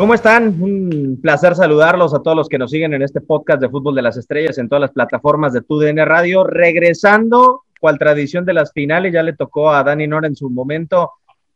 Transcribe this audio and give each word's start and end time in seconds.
¿Cómo 0.00 0.14
están? 0.14 0.62
Un 0.62 1.18
placer 1.20 1.54
saludarlos 1.54 2.14
a 2.14 2.20
todos 2.20 2.34
los 2.34 2.48
que 2.48 2.56
nos 2.56 2.70
siguen 2.70 2.94
en 2.94 3.02
este 3.02 3.20
podcast 3.20 3.60
de 3.60 3.68
Fútbol 3.68 3.94
de 3.94 4.00
las 4.00 4.16
Estrellas 4.16 4.56
en 4.56 4.66
todas 4.66 4.80
las 4.80 4.92
plataformas 4.92 5.52
de 5.52 5.60
TUDN 5.60 6.06
Radio. 6.06 6.42
Regresando, 6.42 7.64
cual 7.78 7.98
tradición 7.98 8.46
de 8.46 8.54
las 8.54 8.72
finales, 8.72 9.12
ya 9.12 9.22
le 9.22 9.34
tocó 9.34 9.70
a 9.70 9.84
Dani 9.84 10.06
Nora 10.06 10.26
en 10.26 10.36
su 10.36 10.48
momento 10.48 11.10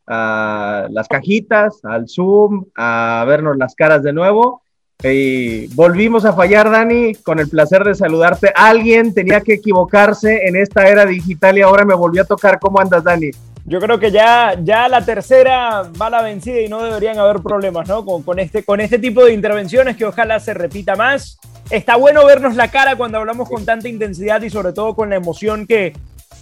a 0.06 0.88
las 0.90 1.08
cajitas, 1.08 1.82
al 1.84 2.06
Zoom, 2.06 2.66
a 2.76 3.24
vernos 3.26 3.56
las 3.56 3.74
caras 3.74 4.02
de 4.02 4.12
nuevo. 4.12 4.60
Y 5.02 5.68
volvimos 5.68 6.26
a 6.26 6.34
fallar, 6.34 6.70
Dani, 6.70 7.14
con 7.14 7.38
el 7.38 7.48
placer 7.48 7.82
de 7.82 7.94
saludarte. 7.94 8.52
Alguien 8.54 9.14
tenía 9.14 9.40
que 9.40 9.54
equivocarse 9.54 10.46
en 10.46 10.56
esta 10.56 10.86
era 10.86 11.06
digital 11.06 11.56
y 11.56 11.62
ahora 11.62 11.86
me 11.86 11.94
volvió 11.94 12.20
a 12.20 12.26
tocar. 12.26 12.58
¿Cómo 12.60 12.78
andas, 12.78 13.04
Dani? 13.04 13.30
Yo 13.66 13.80
creo 13.80 13.98
que 13.98 14.10
ya, 14.10 14.56
ya 14.62 14.88
la 14.88 15.04
tercera 15.04 15.90
va 16.00 16.10
la 16.10 16.22
vencida 16.22 16.60
y 16.60 16.68
no 16.68 16.82
deberían 16.82 17.18
haber 17.18 17.40
problemas, 17.40 17.88
¿no? 17.88 18.04
Con, 18.04 18.22
con, 18.22 18.38
este, 18.38 18.62
con 18.62 18.80
este 18.80 18.98
tipo 18.98 19.24
de 19.24 19.32
intervenciones 19.32 19.96
que 19.96 20.04
ojalá 20.04 20.38
se 20.38 20.52
repita 20.52 20.96
más. 20.96 21.38
Está 21.70 21.96
bueno 21.96 22.26
vernos 22.26 22.56
la 22.56 22.68
cara 22.68 22.94
cuando 22.96 23.16
hablamos 23.16 23.48
con 23.48 23.64
tanta 23.64 23.88
intensidad 23.88 24.42
y 24.42 24.50
sobre 24.50 24.74
todo 24.74 24.94
con 24.94 25.08
la 25.08 25.16
emoción 25.16 25.66
que, 25.66 25.94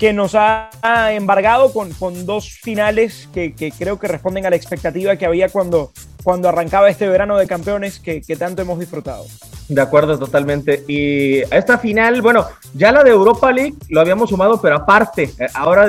que 0.03 0.13
nos 0.13 0.35
ha 0.35 0.69
embargado 1.13 1.73
con, 1.73 1.93
con 1.93 2.27
dos 2.27 2.59
finales 2.61 3.29
que, 3.33 3.53
que, 3.53 3.71
creo 3.71 4.01
que 4.01 4.09
responden 4.09 4.45
a 4.45 4.51
la 4.51 4.57
expectativa 4.57 5.15
que 5.15 5.27
había 5.27 5.49
cuando, 5.49 5.93
cuando 6.25 6.49
arrancaba 6.49 6.91
este 6.91 7.07
verano 7.07 7.37
de 7.37 7.47
campeones 7.47 8.01
que, 8.01 8.21
que 8.21 8.35
tanto 8.35 8.63
hemos 8.63 8.81
disfrutado. 8.81 9.25
De 9.69 9.81
acuerdo, 9.81 10.19
totalmente. 10.19 10.83
Y 10.89 11.43
esta 11.55 11.79
final, 11.79 12.21
bueno, 12.21 12.45
ya 12.75 12.91
la 12.91 13.05
de 13.05 13.11
Europa 13.11 13.53
League 13.53 13.77
lo 13.91 14.01
habíamos 14.01 14.31
sumado, 14.31 14.61
pero 14.61 14.75
aparte, 14.75 15.31
eh, 15.39 15.47
ahora 15.55 15.87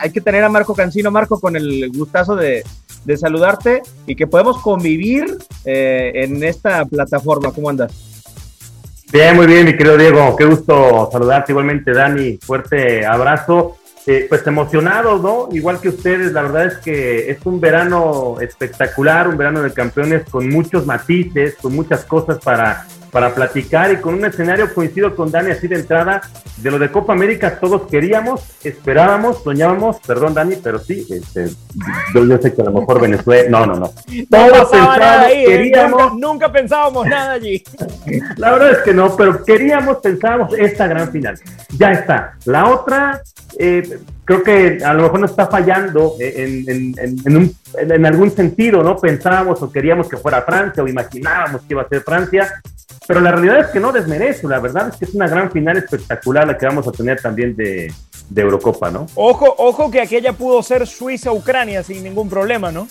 hay 0.00 0.10
que 0.10 0.20
tener 0.20 0.42
a 0.42 0.48
Marco 0.48 0.74
Cancino, 0.74 1.12
Marco, 1.12 1.38
con 1.38 1.54
el 1.54 1.88
gustazo 1.92 2.34
de, 2.34 2.64
de 3.04 3.16
saludarte 3.16 3.82
y 4.08 4.16
que 4.16 4.26
podemos 4.26 4.58
convivir 4.58 5.38
eh, 5.64 6.10
en 6.14 6.42
esta 6.42 6.84
plataforma. 6.84 7.52
¿Cómo 7.52 7.70
andas? 7.70 8.11
Bien, 9.12 9.36
muy 9.36 9.46
bien, 9.46 9.66
mi 9.66 9.76
querido 9.76 9.98
Diego. 9.98 10.34
Qué 10.36 10.46
gusto 10.46 11.10
saludarte 11.12 11.52
igualmente, 11.52 11.92
Dani. 11.92 12.38
Fuerte 12.38 13.04
abrazo. 13.04 13.76
Eh, 14.06 14.24
pues 14.26 14.44
emocionados, 14.46 15.20
¿no? 15.20 15.48
Igual 15.52 15.80
que 15.80 15.90
ustedes, 15.90 16.32
la 16.32 16.42
verdad 16.42 16.66
es 16.66 16.78
que 16.78 17.30
es 17.30 17.38
un 17.44 17.60
verano 17.60 18.36
espectacular, 18.40 19.28
un 19.28 19.36
verano 19.36 19.62
de 19.62 19.72
campeones 19.72 20.24
con 20.28 20.48
muchos 20.48 20.86
matices, 20.86 21.56
con 21.60 21.74
muchas 21.74 22.04
cosas 22.06 22.38
para 22.38 22.86
para 23.12 23.34
platicar 23.34 23.92
y 23.92 23.98
con 23.98 24.14
un 24.14 24.24
escenario 24.24 24.72
coincido 24.72 25.14
con 25.14 25.30
Dani 25.30 25.50
así 25.50 25.68
de 25.68 25.76
entrada 25.76 26.22
de 26.56 26.70
lo 26.70 26.78
de 26.78 26.90
Copa 26.90 27.12
América 27.12 27.58
todos 27.60 27.82
queríamos, 27.88 28.40
esperábamos, 28.64 29.42
soñábamos, 29.42 29.98
perdón 30.06 30.32
Dani, 30.32 30.56
pero 30.56 30.78
sí, 30.78 31.06
este, 31.10 31.50
yo, 32.14 32.24
yo, 32.24 32.38
sé 32.38 32.54
que 32.54 32.62
a 32.62 32.64
lo 32.64 32.72
mejor 32.72 33.00
Venezuela, 33.00 33.50
no, 33.50 33.66
no, 33.66 33.74
no. 33.74 33.90
Todos 34.30 34.70
pensábamos, 34.70 35.00
ahí, 35.00 35.42
¿eh? 35.42 35.46
queríamos, 35.46 36.12
nunca, 36.12 36.26
nunca, 36.26 36.52
pensábamos 36.52 37.06
nada 37.06 37.32
allí. 37.32 37.62
La 38.36 38.52
verdad 38.52 38.70
es 38.72 38.78
que 38.78 38.94
no, 38.94 39.14
pero 39.14 39.44
queríamos, 39.44 39.98
pensábamos 39.98 40.54
esta 40.54 40.86
gran 40.86 41.10
final. 41.12 41.38
Ya 41.76 41.92
está. 41.92 42.36
La 42.46 42.70
otra, 42.70 43.22
eh, 43.58 44.00
creo 44.24 44.42
que 44.42 44.78
a 44.84 44.94
lo 44.94 45.04
mejor 45.04 45.20
nos 45.20 45.30
está 45.30 45.46
fallando 45.46 46.14
en, 46.18 46.68
en, 46.68 46.94
en, 46.98 47.16
en, 47.24 47.36
un, 47.36 47.56
en 47.78 48.06
algún 48.06 48.30
sentido, 48.30 48.82
¿no? 48.82 48.96
Pensábamos 48.96 49.62
o 49.62 49.70
queríamos 49.70 50.08
que 50.08 50.16
fuera 50.16 50.42
Francia 50.42 50.82
o 50.82 50.88
imaginábamos 50.88 51.62
que 51.62 51.74
iba 51.74 51.82
a 51.82 51.88
ser 51.88 52.02
Francia 52.02 52.62
pero 53.06 53.20
la 53.20 53.32
realidad 53.32 53.60
es 53.60 53.66
que 53.68 53.80
no 53.80 53.92
desmerece, 53.92 54.46
la 54.46 54.60
verdad 54.60 54.88
es 54.88 54.96
que 54.96 55.04
es 55.06 55.14
una 55.14 55.28
gran 55.28 55.50
final 55.50 55.76
espectacular 55.76 56.46
la 56.46 56.56
que 56.56 56.66
vamos 56.66 56.86
a 56.86 56.92
tener 56.92 57.20
también 57.20 57.56
de, 57.56 57.92
de 58.28 58.42
Eurocopa, 58.42 58.90
¿no? 58.90 59.06
Ojo, 59.14 59.54
ojo 59.58 59.90
que 59.90 60.00
aquella 60.00 60.32
pudo 60.32 60.62
ser 60.62 60.86
Suiza-Ucrania 60.86 61.82
sin 61.82 62.04
ningún 62.04 62.28
problema, 62.28 62.70
¿no? 62.70 62.86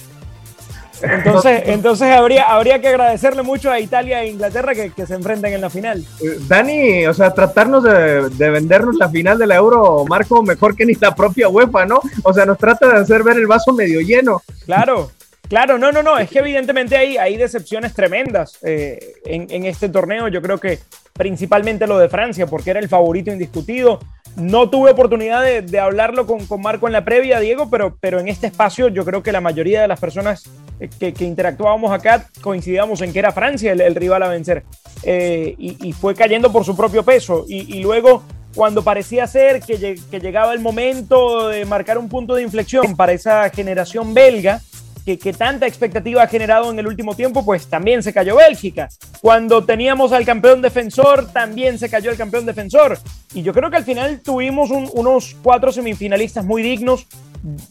Entonces, 1.01 1.63
entonces 1.65 2.07
habría, 2.11 2.43
habría 2.43 2.79
que 2.79 2.87
agradecerle 2.87 3.41
mucho 3.41 3.71
a 3.71 3.79
Italia 3.79 4.21
e 4.21 4.29
Inglaterra 4.29 4.73
que, 4.73 4.91
que 4.91 5.05
se 5.05 5.15
enfrenten 5.15 5.53
en 5.53 5.61
la 5.61 5.69
final. 5.69 6.05
Dani, 6.47 7.05
o 7.07 7.13
sea, 7.13 7.33
tratarnos 7.33 7.83
de, 7.83 8.29
de, 8.29 8.49
vendernos 8.49 8.95
la 8.95 9.09
final 9.09 9.37
de 9.37 9.47
la 9.47 9.55
Euro, 9.55 10.05
Marco, 10.07 10.43
mejor 10.43 10.75
que 10.75 10.85
ni 10.85 10.93
la 10.95 11.15
propia 11.15 11.49
UEFA, 11.49 11.85
¿no? 11.85 12.01
O 12.23 12.33
sea, 12.33 12.45
nos 12.45 12.57
trata 12.57 12.87
de 12.87 12.99
hacer 12.99 13.23
ver 13.23 13.37
el 13.37 13.47
vaso 13.47 13.73
medio 13.73 14.01
lleno. 14.01 14.41
Claro. 14.65 15.11
Claro, 15.51 15.77
no, 15.77 15.91
no, 15.91 16.01
no, 16.01 16.17
es 16.17 16.29
que 16.29 16.39
evidentemente 16.39 16.95
hay, 16.95 17.17
hay 17.17 17.35
decepciones 17.35 17.93
tremendas 17.93 18.57
eh, 18.61 19.15
en, 19.25 19.47
en, 19.49 19.65
este 19.65 19.89
torneo. 19.89 20.29
Yo 20.29 20.41
creo 20.41 20.57
que 20.57 20.79
principalmente 21.11 21.87
lo 21.87 21.99
de 21.99 22.07
Francia, 22.07 22.47
porque 22.47 22.69
era 22.69 22.79
el 22.79 22.87
favorito 22.87 23.33
indiscutido. 23.33 23.99
No 24.37 24.69
tuve 24.69 24.91
oportunidad 24.91 25.43
de, 25.43 25.61
de 25.61 25.77
hablarlo 25.77 26.25
con, 26.25 26.45
con, 26.45 26.61
Marco 26.61 26.87
en 26.87 26.93
la 26.93 27.03
previa, 27.03 27.41
Diego, 27.41 27.69
pero, 27.69 27.97
pero 27.99 28.21
en 28.21 28.29
este 28.29 28.47
espacio 28.47 28.87
yo 28.87 29.03
creo 29.03 29.23
que 29.23 29.33
la 29.33 29.41
mayoría 29.41 29.81
de 29.81 29.89
las 29.89 29.99
personas 29.99 30.49
que, 30.89 31.13
que 31.13 31.25
interactuábamos 31.25 31.91
acá 31.91 32.27
coincidíamos 32.41 33.01
en 33.01 33.13
que 33.13 33.19
era 33.19 33.31
Francia 33.31 33.71
el, 33.71 33.81
el 33.81 33.95
rival 33.95 34.23
a 34.23 34.27
vencer. 34.27 34.63
Eh, 35.03 35.55
y, 35.57 35.87
y, 35.87 35.93
fue 35.93 36.13
cayendo 36.15 36.51
por 36.51 36.63
su 36.63 36.75
propio 36.75 37.03
peso. 37.03 37.45
Y, 37.47 37.77
y 37.77 37.81
luego 37.81 38.23
cuando 38.55 38.83
parecía 38.83 39.27
ser 39.27 39.61
que, 39.61 39.99
que, 40.09 40.19
llegaba 40.19 40.53
el 40.53 40.59
momento 40.59 41.47
de 41.47 41.65
marcar 41.65 41.97
un 41.97 42.09
punto 42.09 42.35
de 42.35 42.43
inflexión 42.43 42.95
para 42.95 43.13
esa 43.13 43.49
generación 43.49 44.13
belga, 44.13 44.61
que, 45.05 45.17
que, 45.17 45.33
tanta 45.33 45.65
expectativa 45.65 46.21
ha 46.21 46.27
generado 46.27 46.69
en 46.71 46.77
el 46.77 46.85
último 46.85 47.15
tiempo, 47.15 47.43
pues 47.43 47.67
también 47.67 48.03
se 48.03 48.13
cayó 48.13 48.35
Bélgica. 48.35 48.89
Cuando 49.21 49.63
teníamos 49.65 50.11
al 50.11 50.25
campeón 50.25 50.61
defensor, 50.61 51.31
también 51.31 51.79
se 51.79 51.89
cayó 51.89 52.11
el 52.11 52.17
campeón 52.17 52.45
defensor. 52.45 52.99
Y 53.33 53.41
yo 53.41 53.53
creo 53.53 53.71
que 53.71 53.77
al 53.77 53.83
final 53.83 54.21
tuvimos 54.23 54.69
un, 54.69 54.89
unos 54.93 55.35
cuatro 55.41 55.71
semifinalistas 55.71 56.45
muy 56.45 56.61
dignos. 56.61 57.07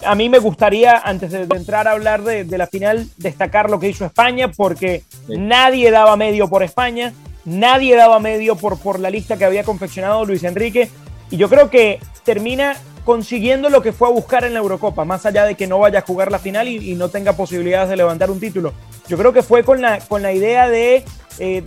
A 0.04 0.14
mí 0.14 0.28
me 0.28 0.38
gustaría, 0.38 0.98
antes 0.98 1.30
de, 1.30 1.46
de 1.46 1.56
entrar 1.56 1.86
a 1.86 1.92
hablar 1.92 2.22
de, 2.22 2.44
de, 2.44 2.58
la 2.58 2.66
final, 2.66 3.06
destacar 3.16 3.70
lo 3.70 3.78
que 3.78 3.88
hizo 3.88 4.04
España, 4.04 4.50
porque 4.50 5.04
sí. 5.26 5.34
nadie 5.38 5.90
daba 5.90 6.16
medio 6.16 6.48
por 6.48 6.62
España, 6.62 7.12
nadie 7.44 7.96
daba 7.96 8.18
medio 8.18 8.56
por, 8.56 8.78
por 8.78 8.98
la 8.98 9.10
lista 9.10 9.36
que 9.36 9.44
había 9.44 9.64
confeccionado 9.64 10.24
Luis 10.24 10.42
Enrique. 10.44 10.90
Y 11.30 11.36
yo 11.36 11.48
creo 11.48 11.70
que 11.70 12.00
termina 12.24 12.76
consiguiendo 13.04 13.70
lo 13.70 13.82
que 13.82 13.92
fue 13.92 14.08
a 14.08 14.12
buscar 14.12 14.44
en 14.44 14.54
la 14.54 14.60
Eurocopa, 14.60 15.04
más 15.04 15.24
allá 15.26 15.44
de 15.44 15.54
que 15.54 15.66
no 15.66 15.78
vaya 15.78 16.00
a 16.00 16.02
jugar 16.02 16.30
la 16.30 16.38
final 16.38 16.68
y, 16.68 16.92
y 16.92 16.94
no 16.94 17.08
tenga 17.08 17.32
posibilidades 17.32 17.88
de 17.88 17.96
levantar 17.96 18.30
un 18.30 18.40
título. 18.40 18.72
Yo 19.08 19.16
creo 19.16 19.32
que 19.32 19.42
fue 19.42 19.64
con 19.64 19.80
la, 19.80 19.98
con 20.00 20.22
la 20.22 20.32
idea 20.32 20.68
de 20.68 21.04
eh, 21.38 21.64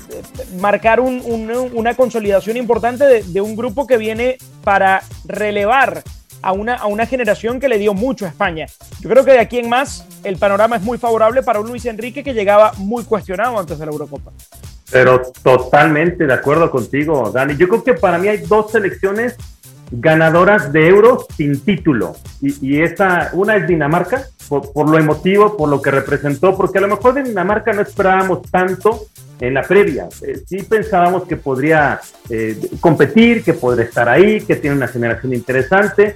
marcar 0.60 1.00
un, 1.00 1.22
un, 1.26 1.52
una 1.74 1.96
consolidación 1.96 2.58
importante 2.58 3.06
de, 3.06 3.24
de, 3.24 3.42
un 3.42 3.56
grupo 3.56 3.88
que 3.88 3.98
viene 3.98 4.38
para 4.64 5.04
relevar 5.26 6.04
a 6.44 6.52
una, 6.52 6.76
a 6.76 6.86
una 6.86 7.06
generación 7.06 7.60
que 7.60 7.68
le 7.68 7.80
dio 7.80 7.94
mucho 7.94 8.26
a 8.26 8.30
España. 8.30 8.68
Yo 9.00 9.10
creo 9.10 9.26
que 9.26 9.32
de 9.32 9.40
aquí 9.40 9.58
en 9.58 9.70
más 9.70 10.06
el 10.24 10.38
panorama 10.38 10.76
es 10.76 10.84
muy 10.84 10.98
favorable 10.98 11.42
para 11.42 11.60
un 11.60 11.68
Luis 11.68 11.86
Enrique 11.86 12.24
que 12.24 12.34
llegaba 12.34 12.74
muy 12.78 13.04
cuestionado 13.06 13.58
antes 13.58 13.80
de 13.80 13.86
la 13.86 13.92
Eurocopa. 13.92 14.32
Pero 14.92 15.22
totalmente 15.42 16.28
de 16.28 16.34
acuerdo 16.34 16.70
contigo, 16.70 17.32
Dani. 17.32 17.56
Yo 17.56 17.68
creo 17.68 17.84
que 17.84 17.94
para 17.96 18.20
mí 18.20 18.28
hay 18.28 18.38
dos 18.38 18.72
selecciones 18.72 19.36
ganadoras 19.90 20.72
de 20.74 20.88
euros 20.88 21.26
sin 21.36 21.60
título. 21.62 22.16
Y, 22.42 22.76
y 22.76 22.82
esta, 22.82 23.30
una 23.34 23.56
es 23.56 23.68
Dinamarca, 23.68 24.28
por, 24.50 24.72
por, 24.74 24.90
lo 24.90 25.00
emotivo, 25.00 25.56
por 25.56 25.70
lo 25.70 25.82
que 25.82 25.92
representó, 25.92 26.56
porque 26.58 26.80
a 26.80 26.82
lo 26.82 26.90
mejor 26.90 27.14
de 27.14 27.24
Dinamarca 27.24 27.74
no 27.74 27.82
esperábamos 27.82 28.42
tanto 28.52 29.06
en 29.44 29.54
la 29.54 29.62
previa. 29.62 30.08
Eh, 30.22 30.42
sí 30.48 30.64
pensábamos 30.64 31.24
que 31.24 31.36
podría 31.36 32.00
eh, 32.30 32.58
competir, 32.80 33.44
que 33.44 33.54
podría 33.54 33.86
estar 33.86 34.08
ahí, 34.08 34.40
que 34.40 34.56
tiene 34.56 34.78
una 34.78 34.88
generación 34.88 35.34
interesante, 35.34 36.16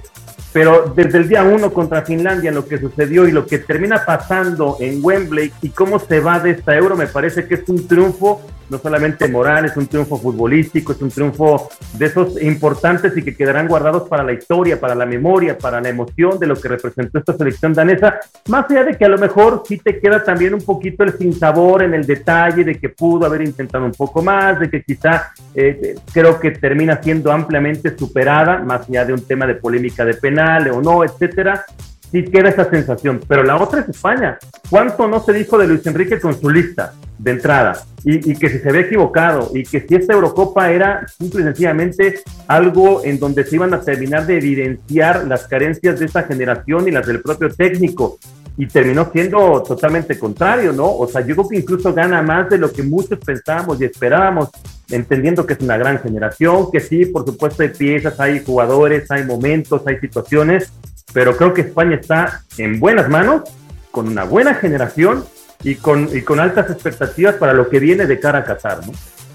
pero 0.50 0.92
desde 0.96 1.18
el 1.18 1.28
día 1.28 1.42
uno 1.42 1.70
contra 1.70 2.06
Finlandia, 2.06 2.50
lo 2.50 2.66
que 2.66 2.78
sucedió 2.78 3.28
y 3.28 3.32
lo 3.32 3.46
que 3.46 3.58
termina 3.58 4.02
pasando 4.06 4.78
en 4.80 5.04
Wembley 5.04 5.52
y 5.60 5.68
cómo 5.68 5.98
se 5.98 6.20
va 6.20 6.40
de 6.40 6.52
esta 6.52 6.74
euro, 6.74 6.96
me 6.96 7.06
parece 7.06 7.46
que 7.46 7.56
es 7.56 7.68
un 7.68 7.86
triunfo 7.86 8.40
no 8.70 8.78
solamente 8.78 9.28
moral, 9.28 9.64
es 9.64 9.76
un 9.76 9.86
triunfo 9.86 10.18
futbolístico, 10.18 10.92
es 10.92 11.02
un 11.02 11.10
triunfo 11.10 11.68
de 11.94 12.06
esos 12.06 12.40
importantes 12.42 13.16
y 13.16 13.22
que 13.22 13.34
quedarán 13.34 13.68
guardados 13.68 14.08
para 14.08 14.22
la 14.22 14.32
historia, 14.32 14.80
para 14.80 14.94
la 14.94 15.06
memoria, 15.06 15.56
para 15.56 15.80
la 15.80 15.88
emoción 15.88 16.38
de 16.38 16.46
lo 16.46 16.56
que 16.56 16.68
representó 16.68 17.18
esta 17.18 17.36
selección 17.36 17.72
danesa, 17.72 18.18
más 18.48 18.70
allá 18.70 18.84
de 18.84 18.96
que 18.96 19.04
a 19.04 19.08
lo 19.08 19.18
mejor 19.18 19.62
sí 19.66 19.78
te 19.78 19.98
queda 19.98 20.22
también 20.22 20.54
un 20.54 20.60
poquito 20.60 21.04
el 21.04 21.16
sinsabor 21.16 21.82
en 21.82 21.94
el 21.94 22.06
detalle 22.06 22.64
de 22.64 22.74
que 22.74 22.88
pudo 22.88 23.26
haber 23.26 23.42
intentado 23.42 23.84
un 23.84 23.92
poco 23.92 24.22
más, 24.22 24.60
de 24.60 24.70
que 24.70 24.82
quizá 24.82 25.32
eh, 25.54 25.94
creo 26.12 26.38
que 26.38 26.52
termina 26.52 27.02
siendo 27.02 27.32
ampliamente 27.32 27.96
superada, 27.96 28.58
más 28.58 28.88
allá 28.88 29.04
de 29.04 29.12
un 29.12 29.26
tema 29.26 29.46
de 29.46 29.54
polémica 29.54 30.04
de 30.04 30.14
penal 30.14 30.68
o 30.70 30.80
no, 30.80 31.04
etcétera, 31.04 31.64
sí 32.10 32.24
queda 32.24 32.50
esa 32.50 32.68
sensación. 32.68 33.20
Pero 33.26 33.42
la 33.42 33.56
otra 33.56 33.80
es 33.80 33.88
España. 33.88 34.38
¿Cuánto 34.68 35.08
no 35.08 35.20
se 35.20 35.32
dijo 35.32 35.58
de 35.58 35.66
Luis 35.66 35.86
Enrique 35.86 36.20
con 36.20 36.38
su 36.38 36.50
lista 36.50 36.92
de 37.18 37.30
entrada? 37.32 37.84
Y, 38.04 38.34
que 38.36 38.48
si 38.48 38.58
se 38.58 38.68
había 38.68 38.82
equivocado 38.82 39.50
y 39.52 39.64
que 39.64 39.80
si 39.80 39.96
esta 39.96 40.14
Eurocopa 40.14 40.70
era 40.70 41.06
simple 41.08 41.42
y 41.42 41.44
sencillamente 41.44 42.20
algo 42.46 43.04
en 43.04 43.18
donde 43.18 43.44
se 43.44 43.56
iban 43.56 43.74
a 43.74 43.80
terminar 43.80 44.26
de 44.26 44.38
evidenciar 44.38 45.26
las 45.26 45.46
carencias 45.46 45.98
de 45.98 46.06
esta 46.06 46.22
generación 46.22 46.88
y 46.88 46.92
las 46.92 47.06
del 47.06 47.20
propio 47.20 47.50
técnico. 47.50 48.18
Y 48.56 48.66
terminó 48.66 49.08
siendo 49.12 49.62
totalmente 49.62 50.18
contrario, 50.18 50.72
¿no? 50.72 50.90
O 50.96 51.06
sea, 51.06 51.20
yo 51.20 51.36
creo 51.36 51.48
que 51.48 51.58
incluso 51.58 51.94
gana 51.94 52.22
más 52.22 52.48
de 52.48 52.58
lo 52.58 52.72
que 52.72 52.82
muchos 52.82 53.18
pensábamos 53.18 53.80
y 53.80 53.84
esperábamos, 53.84 54.48
entendiendo 54.90 55.46
que 55.46 55.52
es 55.52 55.60
una 55.60 55.76
gran 55.76 56.00
generación, 56.00 56.70
que 56.72 56.80
sí, 56.80 57.06
por 57.06 57.24
supuesto 57.24 57.62
hay 57.62 57.68
piezas, 57.68 58.18
hay 58.18 58.42
jugadores, 58.44 59.08
hay 59.10 59.24
momentos, 59.24 59.82
hay 59.86 59.98
situaciones, 59.98 60.72
pero 61.12 61.36
creo 61.36 61.54
que 61.54 61.60
España 61.60 61.96
está 61.96 62.42
en 62.56 62.80
buenas 62.80 63.08
manos, 63.08 63.42
con 63.92 64.08
una 64.08 64.24
buena 64.24 64.54
generación 64.54 65.24
y 65.62 65.76
con, 65.76 66.08
y 66.16 66.22
con 66.22 66.40
altas 66.40 66.70
expectativas 66.70 67.36
para 67.36 67.52
lo 67.52 67.68
que 67.68 67.78
viene 67.78 68.06
de 68.06 68.20
cara 68.20 68.40
a 68.40 68.44
Qatar, 68.44 68.86
¿no? 68.86 68.92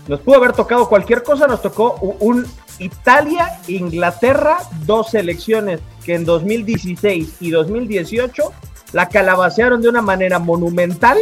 Nos 0.08 0.20
pudo 0.20 0.36
haber 0.36 0.52
tocado 0.52 0.90
cualquier 0.90 1.24
cosa, 1.24 1.48
nos 1.48 1.62
tocó 1.62 1.96
un 2.20 2.46
Italia, 2.80 3.60
Inglaterra, 3.68 4.58
dos 4.86 5.12
selecciones 5.12 5.80
que 6.04 6.16
en 6.16 6.26
2016 6.26 7.38
y 7.40 7.52
2018 7.52 8.44
la 8.92 9.08
calabacearon 9.08 9.82
de 9.82 9.90
una 9.90 10.02
manera 10.02 10.40
monumental, 10.40 11.18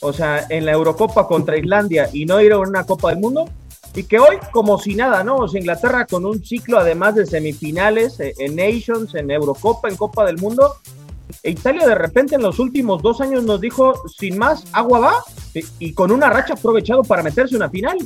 o 0.00 0.12
sea, 0.12 0.46
en 0.50 0.66
la 0.66 0.72
Eurocopa 0.72 1.26
contra 1.26 1.56
Islandia 1.56 2.10
y 2.12 2.26
no 2.26 2.40
ir 2.40 2.52
a 2.52 2.58
una 2.58 2.84
Copa 2.84 3.10
del 3.10 3.20
Mundo, 3.20 3.48
y 3.94 4.04
que 4.04 4.18
hoy, 4.18 4.36
como 4.52 4.78
si 4.78 4.94
nada, 4.94 5.24
¿no? 5.24 5.36
O 5.36 5.48
sea, 5.48 5.60
Inglaterra 5.60 6.06
con 6.06 6.24
un 6.24 6.44
ciclo 6.44 6.78
además 6.78 7.16
de 7.16 7.26
semifinales 7.26 8.20
eh, 8.20 8.34
en 8.38 8.54
Nations, 8.54 9.14
en 9.14 9.30
Eurocopa, 9.30 9.88
en 9.88 9.96
Copa 9.96 10.24
del 10.24 10.38
Mundo. 10.38 10.76
E 11.42 11.50
Italia 11.50 11.86
de 11.86 11.94
repente 11.94 12.34
en 12.34 12.42
los 12.42 12.58
últimos 12.58 13.02
dos 13.02 13.20
años 13.20 13.44
nos 13.44 13.60
dijo, 13.60 13.94
sin 14.08 14.38
más, 14.38 14.64
agua 14.72 14.98
va, 14.98 15.14
y, 15.78 15.92
con 15.92 16.12
una 16.12 16.30
racha 16.30 16.54
aprovechado 16.54 17.02
para 17.02 17.22
meterse 17.22 17.56
una 17.56 17.70
final. 17.70 17.98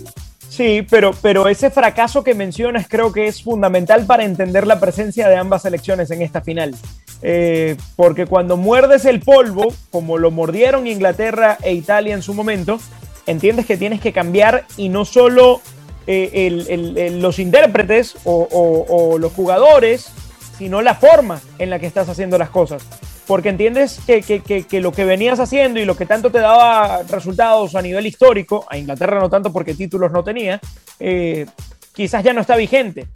Sí, 0.49 0.87
pero, 0.88 1.12
pero 1.21 1.49
ese 1.49 1.71
fracaso 1.71 2.23
que 2.23 2.35
mencionas 2.35 2.87
creo 2.88 3.12
que 3.12 3.26
es 3.26 3.43
fundamental 3.43 4.06
para 4.06 4.25
entender 4.25 4.67
la 4.67 4.79
presencia 4.79 5.29
de 5.29 5.37
ambas 5.37 5.62
selecciones 5.62 6.11
en 6.11 6.23
esta 6.23 6.43
final. 6.43 6.75
Eh, 7.23 7.76
porque 7.97 8.26
cuando 8.26 8.56
muerdes 8.56 9.05
el 9.05 9.21
polvo, 9.21 9.73
como 9.91 10.19
lo 10.19 10.31
mordieron 10.31 10.87
Inglaterra 10.87 11.59
e 11.62 11.73
Italia 11.73 12.15
en 12.15 12.23
su 12.23 12.35
momento, 12.35 12.79
entiendes 13.27 13.67
que 13.67 13.77
tienes 13.77 14.00
que 14.00 14.12
cambiar 14.12 14.67
y 14.77 14.91
no 14.91 15.05
solo 15.05 15.61
eh, 16.06 17.11
los 17.19 17.38
intérpretes 17.38 18.17
o, 18.25 19.17
los 19.19 19.32
jugadores, 19.32 20.11
sino 20.59 20.82
la 20.82 20.94
forma 20.94 21.41
en 21.59 21.70
la 21.70 21.79
que 21.79 21.87
estás 21.87 22.09
haciendo 22.09 22.38
las 22.38 22.50
cosas. 22.50 22.82
Porque 23.26 23.49
entiendes 23.49 24.00
que, 24.06 24.81
lo 24.81 24.93
que 24.93 25.05
venías 25.05 25.41
haciendo 25.41 25.81
y 25.81 25.85
lo 25.85 25.97
que 25.97 26.05
tanto 26.05 26.31
te 26.31 26.41
daba 26.41 27.03
resultados 27.05 27.75
a 27.75 27.82
nivel 27.82 28.06
histórico, 28.06 28.67
a 28.69 28.76
Inglaterra 28.76 29.19
no 29.19 29.31
tanto 29.31 29.53
porque 29.53 29.75
títulos 29.75 30.12
no 30.12 30.23
tenía, 30.23 30.61
eh, 31.00 31.47
quizás 31.94 32.23
ya 32.23 32.32
no 32.32 32.43
está 32.43 32.56
vigente. 32.56 33.06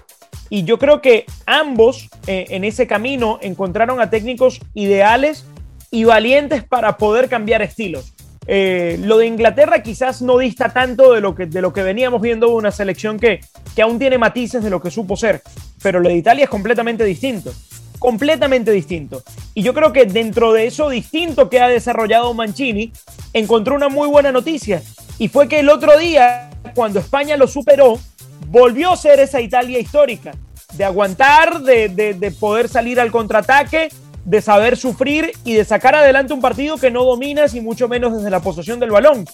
Y 0.51 0.65
yo 0.65 0.79
creo 0.79 1.03
que 1.03 1.27
ambos 1.45 2.09
eh, 2.27 2.47
en 2.49 2.65
ese 2.65 2.87
camino 2.87 3.39
encontraron 3.43 4.01
a 4.01 4.09
técnicos 4.09 4.61
ideales 4.73 5.45
y 5.91 6.05
valientes 6.05 6.65
para 6.65 6.97
poder 6.97 7.29
cambiar 7.29 7.61
estilos. 7.61 8.15
Eh, 8.51 8.99
lo 9.03 9.19
de 9.19 9.27
Inglaterra 9.27 9.83
quizás 9.83 10.23
no 10.23 10.39
dista 10.39 10.71
tanto 10.71 11.13
de 11.13 11.21
lo 11.21 11.35
que, 11.35 11.45
de 11.45 11.61
lo 11.61 11.75
que 11.75 11.83
veníamos 11.83 12.23
viendo 12.23 12.49
una 12.49 12.71
selección 12.71 13.19
que, 13.19 13.41
que 13.77 13.83
aún 13.83 13.99
tiene 13.99 14.17
matices 14.17 14.65
de 14.65 14.71
lo 14.71 14.81
que 14.81 14.91
supo 14.91 15.17
ser, 15.17 15.43
pero 15.83 16.01
lo 16.01 16.09
de 16.09 16.17
Italia 16.17 16.45
es 16.45 16.51
completamente 16.51 17.05
distinto, 17.05 17.53
completamente 17.99 18.71
distinto. 18.71 19.23
Y 19.55 19.63
yo 19.63 19.75
creo 19.75 19.93
que 19.93 20.05
dentro 20.05 20.53
de 20.53 20.67
eso 20.67 20.89
distinto 20.89 21.49
que 21.49 21.61
ha 21.61 21.69
desarrollado 21.69 22.35
Mancini, 22.35 22.93
encontró 23.33 23.75
una 23.75 23.89
muy 23.89 24.09
buena 24.09 24.33
noticia, 24.33 24.83
y 25.19 25.29
fue 25.29 25.49
que 25.49 25.61
el 25.61 25.69
otro 25.69 25.99
día, 25.99 26.51
cuando 26.75 27.01
España 27.01 27.37
lo 27.37 27.49
superó, 27.49 27.99
volvió 28.47 28.93
a 28.93 28.97
ser 28.97 29.19
esa 29.21 29.41
Italia 29.41 29.79
histórica, 29.79 30.33
de 30.75 30.85
aguantar, 30.85 31.61
de, 31.61 31.89
de 31.89 32.31
poder 32.31 32.69
salir 32.69 33.01
al 33.01 33.11
contraataque, 33.11 33.89
de 34.25 34.43
saber 34.43 34.77
sufrir 34.77 35.33
y 35.45 35.55
de 35.55 35.65
sacar 35.65 35.95
adelante 35.95 36.35
un 36.35 36.41
partido 36.43 36.77
que 36.77 36.91
no 36.91 37.03
dominas 37.05 37.55
y 37.55 37.63
mucho 37.63 37.89
menos 37.89 38.15
desde 38.15 38.29
la 38.29 38.41
posesión 38.41 38.79
del 38.79 38.91
balón. 38.91 39.25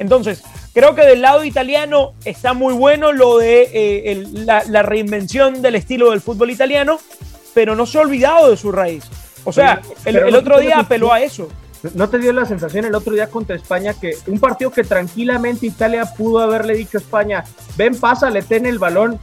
Entonces, 0.00 0.42
creo 0.72 0.94
que 0.94 1.02
del 1.02 1.20
lado 1.20 1.44
italiano 1.44 2.14
está 2.24 2.52
muy 2.52 2.74
bueno 2.74 3.12
lo 3.12 3.38
de 3.38 3.70
eh, 3.72 4.24
la, 4.32 4.82
reinvención 4.82 5.62
del 5.62 5.76
estilo 5.76 6.10
del 6.10 6.20
fútbol 6.20 6.50
italiano, 6.50 6.98
pero 7.60 7.76
no 7.76 7.84
se 7.84 7.98
ha 7.98 8.00
olvidado 8.00 8.50
de 8.50 8.56
su 8.56 8.72
raíz. 8.72 9.04
O 9.44 9.52
sea, 9.52 9.82
el, 10.06 10.34
otro 10.34 10.58
día 10.58 10.78
apeló 10.78 11.12
a 11.12 11.20
eso. 11.20 11.46
¿No 11.92 12.08
te 12.08 12.18
dio 12.18 12.32
la 12.32 12.46
sensación 12.46 12.86
el 12.86 12.94
otro 12.94 13.12
día 13.12 13.26
contra 13.26 13.54
España 13.54 13.92
que 13.92 14.16
un 14.28 14.40
partido 14.40 14.70
que 14.70 14.82
tranquilamente 14.82 15.66
Italia 15.66 16.06
pudo 16.16 16.38
haberle 16.38 16.74
dicho 16.74 16.96
a 16.96 17.02
España, 17.02 17.44
ven, 17.76 18.00
pásale, 18.00 18.40
ten 18.40 18.64
el 18.64 18.78
balón, 18.78 19.20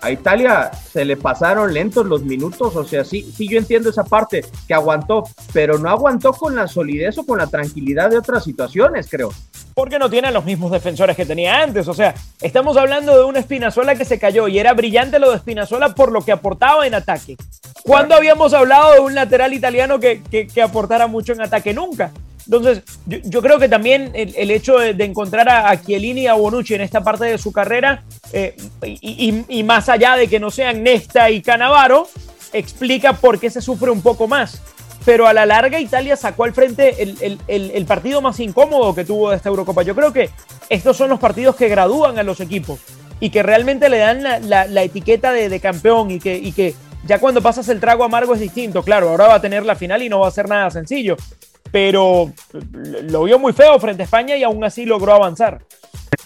a 0.00 0.10
Italia 0.10 0.70
se 0.72 1.04
le 1.04 1.16
pasaron 1.16 1.72
lentos 1.72 2.06
los 2.06 2.22
minutos, 2.22 2.74
o 2.74 2.84
sea, 2.84 3.04
sí, 3.04 3.22
sí 3.36 3.48
yo 3.48 3.58
entiendo 3.58 3.90
esa 3.90 4.04
parte, 4.04 4.44
que 4.66 4.74
aguantó, 4.74 5.24
pero 5.52 5.78
no 5.78 5.88
aguantó 5.88 6.32
con 6.32 6.56
la 6.56 6.66
solidez 6.66 7.18
o 7.18 7.26
con 7.26 7.38
la 7.38 7.46
tranquilidad 7.46 8.10
de 8.10 8.18
otras 8.18 8.44
situaciones, 8.44 9.08
creo. 9.08 9.32
Porque 9.74 9.98
no 9.98 10.10
tiene 10.10 10.32
los 10.32 10.44
mismos 10.44 10.72
defensores 10.72 11.16
que 11.16 11.26
tenía 11.26 11.62
antes, 11.62 11.86
o 11.88 11.94
sea, 11.94 12.14
estamos 12.40 12.76
hablando 12.76 13.16
de 13.16 13.24
una 13.24 13.38
Espinazola 13.38 13.94
que 13.94 14.04
se 14.04 14.18
cayó 14.18 14.48
y 14.48 14.58
era 14.58 14.72
brillante 14.72 15.18
lo 15.18 15.30
de 15.30 15.36
Espinazola 15.36 15.94
por 15.94 16.12
lo 16.12 16.22
que 16.22 16.32
aportaba 16.32 16.86
en 16.86 16.94
ataque. 16.94 17.36
¿Cuándo 17.88 18.14
habíamos 18.14 18.52
hablado 18.52 18.92
de 18.92 19.00
un 19.00 19.14
lateral 19.14 19.54
italiano 19.54 19.98
que, 19.98 20.20
que 20.22 20.62
aportara 20.62 21.06
mucho 21.06 21.32
en 21.32 21.40
ataque? 21.40 21.72
Nunca. 21.72 22.12
Entonces, 22.44 22.82
yo, 23.06 23.40
creo 23.40 23.58
que 23.58 23.66
también 23.66 24.10
el, 24.14 24.50
hecho 24.50 24.76
de, 24.78 25.04
encontrar 25.04 25.48
a, 25.48 25.80
Chiellini 25.80 26.22
y 26.22 26.26
a 26.26 26.34
Bonucci 26.34 26.74
en 26.74 26.82
esta 26.82 27.02
parte 27.02 27.24
de 27.24 27.38
su 27.38 27.50
carrera, 27.50 28.04
eh, 28.34 28.56
y, 28.82 29.62
más 29.64 29.88
allá 29.88 30.16
de 30.16 30.28
que 30.28 30.38
no 30.38 30.50
sean 30.50 30.82
Nesta 30.82 31.30
y 31.30 31.40
Canavaro, 31.40 32.08
explica 32.52 33.14
por 33.14 33.40
qué 33.40 33.48
se 33.48 33.62
sufre 33.62 33.90
un 33.90 34.02
poco 34.02 34.28
más. 34.28 34.60
Pero 35.06 35.26
a 35.26 35.32
la 35.32 35.46
larga 35.46 35.80
Italia 35.80 36.14
sacó 36.14 36.44
al 36.44 36.52
frente 36.52 36.94
el, 37.02 37.86
partido 37.86 38.20
más 38.20 38.38
incómodo 38.38 38.94
que 38.94 39.06
tuvo 39.06 39.30
de 39.30 39.36
esta 39.36 39.48
Eurocopa. 39.48 39.82
Yo 39.82 39.94
creo 39.94 40.12
que 40.12 40.28
estos 40.68 40.94
son 40.94 41.08
los 41.08 41.20
partidos 41.20 41.56
que 41.56 41.68
gradúan 41.68 42.18
a 42.18 42.22
los 42.22 42.40
equipos 42.40 42.80
y 43.18 43.30
que 43.30 43.42
realmente 43.42 43.88
le 43.88 43.98
dan 43.98 44.22
la, 44.22 44.82
etiqueta 44.82 45.32
de, 45.32 45.60
campeón 45.60 46.10
y 46.10 46.18
que 46.18 46.74
ya 47.06 47.18
cuando 47.18 47.40
pasas 47.42 47.68
el 47.68 47.80
trago 47.80 48.04
amargo 48.04 48.34
es 48.34 48.40
distinto. 48.40 48.82
Claro, 48.82 49.08
ahora 49.10 49.28
va 49.28 49.34
a 49.34 49.40
tener 49.40 49.64
la 49.64 49.74
final 49.74 50.02
y 50.02 50.08
no 50.08 50.20
va 50.20 50.28
a 50.28 50.32
ser 50.32 50.48
nada 50.48 50.70
sencillo 50.70 51.16
pero 51.70 52.32
lo 52.72 53.24
vio 53.24 53.38
muy 53.38 53.52
feo 53.52 53.78
frente 53.78 54.02
a 54.02 54.04
España 54.04 54.36
y 54.36 54.42
aún 54.42 54.64
así 54.64 54.84
logró 54.84 55.14
avanzar. 55.14 55.62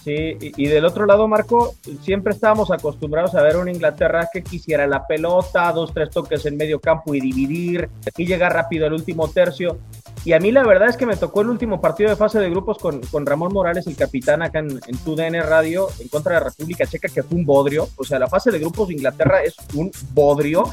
Sí, 0.03 0.37
y, 0.39 0.67
del 0.67 0.85
otro 0.85 1.05
lado, 1.05 1.27
Marco, 1.27 1.75
siempre 2.01 2.33
estábamos 2.33 2.71
acostumbrados 2.71 3.35
a 3.35 3.41
ver 3.41 3.55
una 3.55 3.71
Inglaterra 3.71 4.29
que 4.31 4.43
quisiera 4.43 4.85
la 4.85 5.07
pelota, 5.07 5.71
dos, 5.71 5.93
tres 5.93 6.09
toques 6.09 6.45
en 6.45 6.57
medio 6.57 6.79
campo 6.79 7.13
y 7.13 7.21
dividir, 7.21 7.89
y 8.17 8.25
llegar 8.25 8.53
rápido 8.53 8.85
al 8.85 8.93
último 8.93 9.29
tercio. 9.29 9.79
Y 10.25 10.33
a 10.33 10.39
mí 10.39 10.51
la 10.51 10.65
verdad 10.65 10.87
es 10.87 10.95
que 10.95 11.05
me 11.05 11.17
tocó 11.17 11.41
el 11.41 11.49
último 11.49 11.81
partido 11.81 12.09
de 12.09 12.15
fase 12.15 12.39
de 12.39 12.49
grupos 12.49 12.77
con, 12.77 13.01
con 13.07 13.25
Ramón 13.25 13.51
Morales, 13.51 13.87
el 13.87 13.95
capitán 13.97 14.41
acá 14.41 14.59
en, 14.59 14.79
en 14.87 14.97
TUDN 14.99 15.41
Radio, 15.43 15.89
en 15.99 16.07
contra 16.07 16.33
de 16.35 16.39
la 16.39 16.45
República 16.45 16.85
Checa, 16.85 17.09
que 17.09 17.23
fue 17.23 17.37
un 17.37 17.45
bodrio. 17.45 17.89
O 17.97 18.05
sea, 18.05 18.19
la 18.19 18.27
fase 18.27 18.49
de 18.49 18.59
grupos 18.59 18.87
de 18.87 18.93
Inglaterra 18.93 19.43
es 19.43 19.55
un 19.73 19.91
bodrio. 20.13 20.63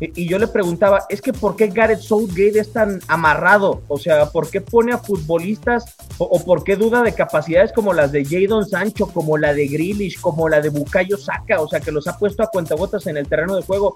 Y 0.00 0.28
yo 0.28 0.38
le 0.38 0.48
preguntaba, 0.48 1.04
es 1.08 1.22
que 1.22 1.32
¿por 1.32 1.54
qué 1.54 1.68
Gareth 1.68 2.00
Southgate 2.00 2.58
es 2.58 2.72
tan 2.72 3.00
amarrado? 3.06 3.82
O 3.86 3.98
sea, 3.98 4.30
¿por 4.30 4.50
qué 4.50 4.60
pone 4.60 4.92
a 4.92 4.98
futbolistas 4.98 5.96
o, 6.18 6.42
por 6.44 6.64
qué 6.64 6.74
duda 6.74 7.02
de 7.02 7.14
capacidades 7.14 7.72
como 7.72 7.92
las 7.92 8.10
de 8.10 8.24
Jadon 8.24 8.68
Sancho, 8.68 9.06
como 9.06 9.38
la 9.38 9.54
de 9.54 9.68
Grealish, 9.68 10.20
como 10.20 10.48
la 10.48 10.60
de 10.60 10.70
Bukayo 10.70 11.16
Saka? 11.16 11.60
O 11.60 11.68
sea, 11.68 11.78
que 11.78 11.92
los 11.92 12.08
ha 12.08 12.18
puesto 12.18 12.42
a 12.42 12.48
cuentagotas 12.48 13.06
en 13.06 13.16
el 13.16 13.28
terreno 13.28 13.54
de 13.54 13.62
juego 13.62 13.94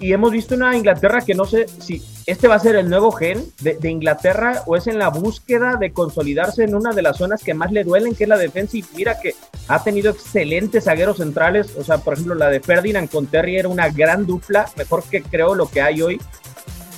y 0.00 0.12
hemos 0.12 0.30
visto 0.30 0.54
una 0.54 0.76
Inglaterra 0.76 1.22
que 1.22 1.34
no 1.34 1.44
sé 1.44 1.66
si 1.80 2.02
este 2.26 2.46
va 2.46 2.56
a 2.56 2.60
ser 2.60 2.76
el 2.76 2.88
nuevo 2.88 3.10
gen 3.10 3.42
de, 3.60 3.78
Inglaterra 3.90 4.62
o 4.66 4.76
es 4.76 4.86
en 4.86 4.98
la 4.98 5.08
búsqueda 5.08 5.76
de 5.76 5.92
consolidarse 5.92 6.64
en 6.64 6.74
una 6.74 6.92
de 6.92 7.02
las 7.02 7.16
zonas 7.16 7.42
que 7.42 7.54
más 7.54 7.72
le 7.72 7.84
duelen, 7.84 8.14
que 8.14 8.24
es 8.24 8.28
la 8.28 8.36
defensa. 8.36 8.76
Y 8.76 8.84
mira 8.94 9.18
que 9.18 9.34
ha 9.66 9.82
tenido 9.82 10.10
excelentes 10.10 10.84
zagueros 10.84 11.16
centrales. 11.16 11.74
O 11.76 11.82
sea, 11.82 11.98
por 11.98 12.12
ejemplo, 12.12 12.34
la 12.34 12.50
de 12.50 12.60
Ferdinand 12.60 13.08
con 13.08 13.26
Terry 13.26 13.56
era 13.56 13.68
una 13.68 13.88
gran 13.88 14.26
dupla, 14.26 14.68
mejor 14.76 15.04
que 15.04 15.22
creo 15.22 15.54
lo 15.54 15.70
que 15.70 15.80
hay 15.80 16.02
hoy. 16.02 16.20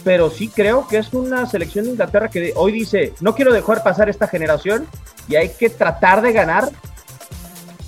Pero 0.03 0.31
sí 0.31 0.49
creo 0.49 0.89
que 0.89 0.99
es 0.99 1.13
una 1.15 1.47
selección 1.47 1.85
de 1.85 1.93
Inglaterra 1.93 2.29
que 2.29 2.53
hoy 2.57 2.73
dice, 2.73 3.15
no 3.21 3.35
quiero 3.35 3.53
dejar 3.53 3.83
pasar 3.83 4.09
esta 4.09 4.27
generación 4.27 4.87
y 5.29 5.37
hay 5.37 5.51
que 5.51 5.71
tratar 5.71 6.23
de 6.23 6.33
ganar 6.33 6.71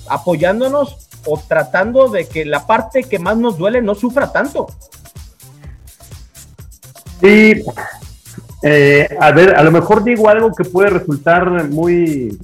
apoyándonos 0.07 1.09
o 1.25 1.37
tratando 1.39 2.07
de 2.07 2.27
que 2.27 2.45
la 2.45 2.65
parte 2.65 3.03
que 3.03 3.19
más 3.19 3.37
nos 3.37 3.57
duele 3.57 3.81
no 3.81 3.95
sufra 3.95 4.31
tanto. 4.31 4.67
Sí, 7.23 7.63
eh, 8.63 9.07
a 9.17 9.31
ver, 9.31 9.55
a 9.55 9.63
lo 9.63 9.71
mejor 9.71 10.03
digo 10.03 10.27
algo 10.27 10.53
que 10.53 10.65
puede 10.65 10.89
resultar 10.89 11.69
muy 11.69 12.37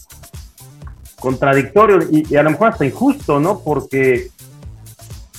contradictorio 1.19 1.99
y, 2.09 2.33
a 2.37 2.43
lo 2.43 2.51
mejor 2.51 2.69
hasta 2.69 2.85
injusto, 2.85 3.41
¿no? 3.41 3.59
Porque 3.59 4.29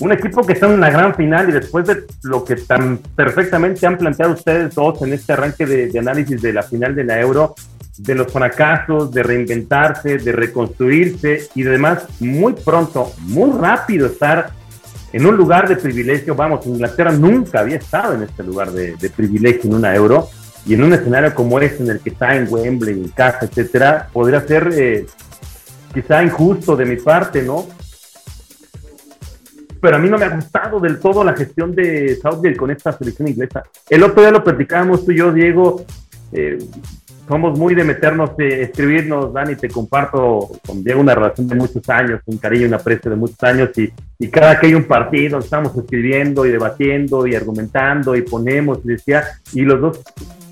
un 0.00 0.12
equipo 0.12 0.42
que 0.42 0.52
está 0.52 0.66
en 0.66 0.72
una 0.72 0.90
gran 0.90 1.14
final 1.14 1.48
y 1.48 1.52
después 1.52 1.86
de 1.86 2.04
lo 2.22 2.44
que 2.44 2.56
tan 2.56 2.98
perfectamente 3.16 3.86
han 3.86 3.96
planteado 3.96 4.34
ustedes 4.34 4.74
dos 4.74 5.00
en 5.00 5.14
este 5.14 5.32
arranque 5.32 5.64
de, 5.64 5.98
análisis 5.98 6.42
de 6.42 6.52
la 6.52 6.62
final 6.62 6.94
de 6.94 7.04
la 7.04 7.18
Euro, 7.18 7.54
de 7.96 8.14
los 8.14 8.30
fracasos, 8.30 9.10
de 9.10 9.22
reinventarse, 9.22 10.18
de 10.18 10.32
reconstruirse 10.32 11.48
y 11.54 11.66
además 11.66 12.04
muy 12.20 12.52
pronto, 12.52 13.10
muy 13.20 13.58
rápido 13.58 14.06
estar 14.06 14.59
en 15.12 15.26
un 15.26 15.36
lugar 15.36 15.68
de 15.68 15.76
privilegio. 15.76 16.34
Vamos, 16.34 16.66
Inglaterra 16.66 17.12
nunca 17.12 17.60
había 17.60 17.76
estado 17.76 18.14
en 18.14 18.22
este 18.24 18.42
lugar 18.42 18.70
de, 18.70 19.10
privilegio 19.14 19.70
en 19.70 19.74
una 19.74 19.94
Euro 19.94 20.28
y 20.66 20.74
en 20.74 20.84
un 20.84 20.92
escenario 20.92 21.34
como 21.34 21.58
este 21.60 21.82
en 21.82 21.90
el 21.90 22.00
que 22.00 22.10
está 22.10 22.36
en 22.36 22.46
Wembley, 22.50 22.94
en 22.94 23.08
casa, 23.08 23.46
etcétera, 23.46 24.08
podría 24.12 24.40
ser 24.46 24.70
eh, 24.72 25.06
quizá 25.94 26.22
injusto 26.22 26.76
de 26.76 26.84
mi 26.84 26.96
parte, 26.96 27.42
¿no? 27.42 27.66
pero 29.80 29.96
a 29.96 29.98
mí 29.98 30.08
no 30.08 30.18
me 30.18 30.26
ha 30.26 30.36
gustado 30.36 30.78
del 30.78 31.00
todo 31.00 31.24
la 31.24 31.34
gestión 31.34 31.74
de 31.74 32.16
Southgate 32.16 32.56
con 32.56 32.70
esta 32.70 32.92
selección 32.92 33.28
inglesa. 33.28 33.62
El 33.88 34.02
otro 34.02 34.22
día 34.22 34.30
lo 34.30 34.44
platicábamos 34.44 35.04
tú 35.04 35.12
y 35.12 35.18
yo, 35.18 35.32
Diego, 35.32 35.84
eh, 36.32 36.58
somos 37.30 37.56
muy 37.56 37.76
de 37.76 37.84
meternos, 37.84 38.36
de 38.36 38.64
escribirnos, 38.64 39.32
Dani, 39.32 39.54
te 39.54 39.68
comparto 39.68 40.50
con 40.66 40.82
Diego 40.82 41.00
una 41.00 41.14
relación 41.14 41.46
de 41.46 41.54
muchos 41.54 41.88
años, 41.88 42.20
un 42.26 42.38
cariño 42.38 42.66
un 42.66 42.74
aprecio 42.74 43.08
de 43.08 43.16
muchos 43.16 43.40
años, 43.44 43.70
y, 43.76 43.88
y 44.18 44.26
cada 44.26 44.58
que 44.58 44.66
hay 44.66 44.74
un 44.74 44.82
partido 44.82 45.38
estamos 45.38 45.76
escribiendo 45.76 46.44
y 46.44 46.50
debatiendo 46.50 47.28
y 47.28 47.36
argumentando 47.36 48.16
y 48.16 48.22
ponemos, 48.22 48.80
y 48.84 48.88
decía, 48.88 49.22
y 49.52 49.60
los 49.60 49.80
dos 49.80 50.00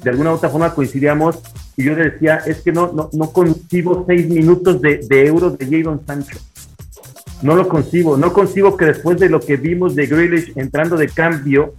de 0.05 0.11
alguna 0.11 0.31
u 0.31 0.35
otra 0.35 0.51
forma 0.51 0.73
coincidíamos, 0.73 1.43
y 1.77 1.83
yo 1.83 1.97
decía, 1.97 2.43
es 2.47 2.61
que 2.61 2.71
no, 2.71 2.93
no, 2.93 3.11
no 3.13 3.33
concibo 3.33 4.05
seis 4.07 4.29
minutos 4.29 4.81
de, 4.81 5.01
de 5.09 5.27
euros 5.27 5.59
de 5.59 5.67
Jadon 5.67 6.07
Sancho. 6.07 6.39
No 7.43 7.57
lo 7.57 7.69
concibo, 7.69 8.17
no 8.17 8.33
concibo 8.33 8.77
que 8.77 8.85
después 8.85 9.19
de 9.19 9.29
lo 9.29 9.41
que 9.41 9.57
vimos 9.57 9.97
de 9.97 10.07
Grealish 10.07 10.53
entrando 10.55 10.97
de 10.97 11.09
cambio, 11.09 11.75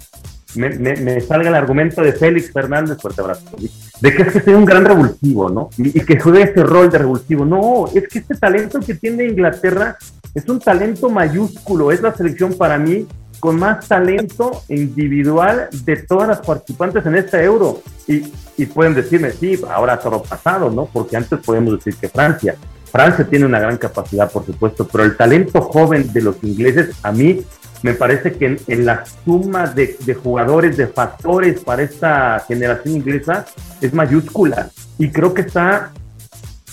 me, 0.55 1.21
salga 1.21 1.47
el 1.47 1.55
argumento 1.55 2.01
de 2.01 2.11
Félix 2.11 2.51
Fernández, 2.51 2.97
fuerte 3.01 3.21
abrazo, 3.21 3.55
de 4.01 4.15
que 4.15 4.23
es 4.23 4.33
que 4.33 4.41
sea 4.41 4.57
un 4.57 4.65
gran 4.65 4.85
revulsivo, 4.85 5.49
¿no? 5.49 5.69
Y, 5.77 5.99
que 6.01 6.19
juegue 6.19 6.43
ese 6.43 6.63
rol 6.63 6.89
de 6.89 6.97
revulsivo. 6.97 7.45
No, 7.45 7.85
es 7.93 8.07
que 8.07 8.19
este 8.19 8.35
talento 8.35 8.79
que 8.79 8.95
tiene 8.95 9.25
Inglaterra 9.25 9.97
es 10.33 10.47
un 10.47 10.59
talento 10.59 11.09
mayúsculo, 11.09 11.91
es 11.91 12.01
la 12.01 12.13
selección 12.15 12.53
para 12.53 12.77
mí 12.77 13.07
con 13.39 13.57
más 13.57 13.87
talento 13.87 14.63
individual 14.67 15.69
de 15.85 15.97
todas 15.97 16.27
las 16.27 16.39
participantes 16.39 17.05
en 17.05 17.15
este 17.15 17.43
euro. 17.43 17.81
Y, 18.07 18.31
y 18.57 18.65
pueden 18.65 18.93
decirme, 18.93 19.31
sí, 19.31 19.59
ahora 19.69 19.99
todo 19.99 20.21
pasado, 20.23 20.69
¿no? 20.69 20.85
Porque 20.85 21.17
antes 21.17 21.39
podemos 21.39 21.73
decir 21.73 21.95
que 21.95 22.09
Francia. 22.09 22.55
Francia 22.91 23.25
tiene 23.25 23.45
una 23.45 23.59
gran 23.59 23.77
capacidad, 23.77 24.31
por 24.31 24.45
supuesto, 24.45 24.87
pero 24.87 25.03
el 25.03 25.15
talento 25.15 25.61
joven 25.61 26.11
de 26.11 26.21
los 26.21 26.43
ingleses, 26.43 26.95
a 27.03 27.11
mí 27.11 27.41
me 27.81 27.93
parece 27.93 28.33
que 28.33 28.59
en, 28.67 28.85
la 28.85 29.05
suma 29.05 29.67
de, 29.67 29.97
jugadores, 30.21 30.77
de 30.77 30.87
factores 30.87 31.61
para 31.61 31.83
esta 31.83 32.39
generación 32.47 32.97
inglesa, 32.97 33.45
es 33.79 33.93
mayúscula. 33.93 34.69
Y 34.97 35.09
creo 35.09 35.33
que 35.33 35.41
está 35.41 35.91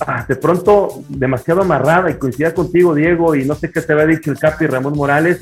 ah, 0.01 0.25
de 0.29 0.37
pronto 0.37 1.03
demasiado 1.09 1.63
amarrada 1.63 2.11
y 2.11 2.15
coincida 2.15 2.53
contigo, 2.53 2.95
Diego, 2.95 3.35
y 3.35 3.45
no 3.45 3.55
sé 3.55 3.71
qué 3.71 3.81
te 3.81 3.93
había 3.93 4.07
dicho 4.07 4.31
el 4.31 4.39
Capi 4.39 4.67
Ramón 4.67 4.95
Morales, 4.97 5.41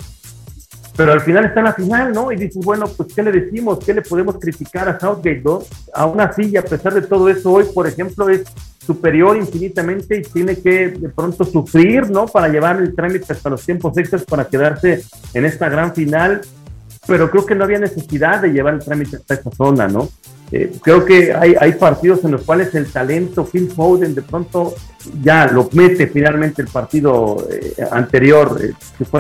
pero 0.97 1.13
al 1.13 1.23
final 1.23 1.45
está 1.47 1.61
en 1.61 1.67
la 1.67 1.73
final, 1.73 2.13
¿no? 2.13 2.31
Y 2.31 2.37
dices, 2.37 2.65
bueno, 2.65 2.87
pues 2.87 3.13
¿qué 3.15 3.23
le 3.23 3.33
decimos? 3.33 3.81
¿Qué 3.85 3.95
le 3.95 4.03
podemos 4.03 4.39
criticar 4.39 4.89
a 4.89 5.01
Southgate, 5.01 5.43
¿no? 5.45 5.61
Aún 5.93 6.21
así, 6.21 6.57
a 6.57 6.63
pesar 6.63 6.95
de 6.95 7.03
todo 7.03 7.29
eso, 7.29 7.51
hoy, 7.51 7.65
por 7.75 7.89
ejemplo, 7.89 8.29
es 8.29 8.45
superior 8.85 9.37
infinitamente 9.37 10.19
y 10.19 10.23
tiene 10.23 10.57
que 10.57 10.89
de 10.91 11.09
pronto 11.09 11.45
sufrir, 11.45 12.11
¿no? 12.11 12.27
Para 12.27 12.49
llevar 12.49 12.81
el 12.81 12.95
trámite 12.95 13.33
hasta 13.33 13.51
los 13.51 13.65
tiempos 13.65 13.97
extras 13.99 14.25
para 14.25 14.47
quedarse 14.47 15.03
en 15.33 15.45
esta 15.45 15.69
gran 15.69 15.95
final. 15.95 16.43
Pero 17.07 17.31
creo 17.31 17.45
que 17.45 17.55
no 17.55 17.65
había 17.65 17.79
necesidad 17.79 18.41
de 18.41 18.49
llevar 18.49 18.75
el 18.75 18.81
trámite 18.81 19.17
hasta 19.17 19.35
esa 19.35 19.51
zona, 19.51 19.89
¿no? 19.89 20.09
Eh, 20.53 20.73
creo 20.83 21.05
que 21.05 21.35
hay, 21.35 21.55
hay 21.59 21.73
partidos 21.73 22.25
en 22.25 22.33
los 22.33 22.43
cuales 22.43 22.75
el 22.75 22.91
talento, 22.91 23.45
Phil 23.45 23.71
Foden, 23.71 24.15
de 24.15 24.23
pronto 24.23 24.75
ya 25.23 25.47
lo 25.47 25.69
mete 25.73 26.07
finalmente 26.07 26.63
el 26.63 26.69
partido 26.69 27.47
eh, 27.51 27.75
anterior, 27.91 28.59
eh, 28.63 28.73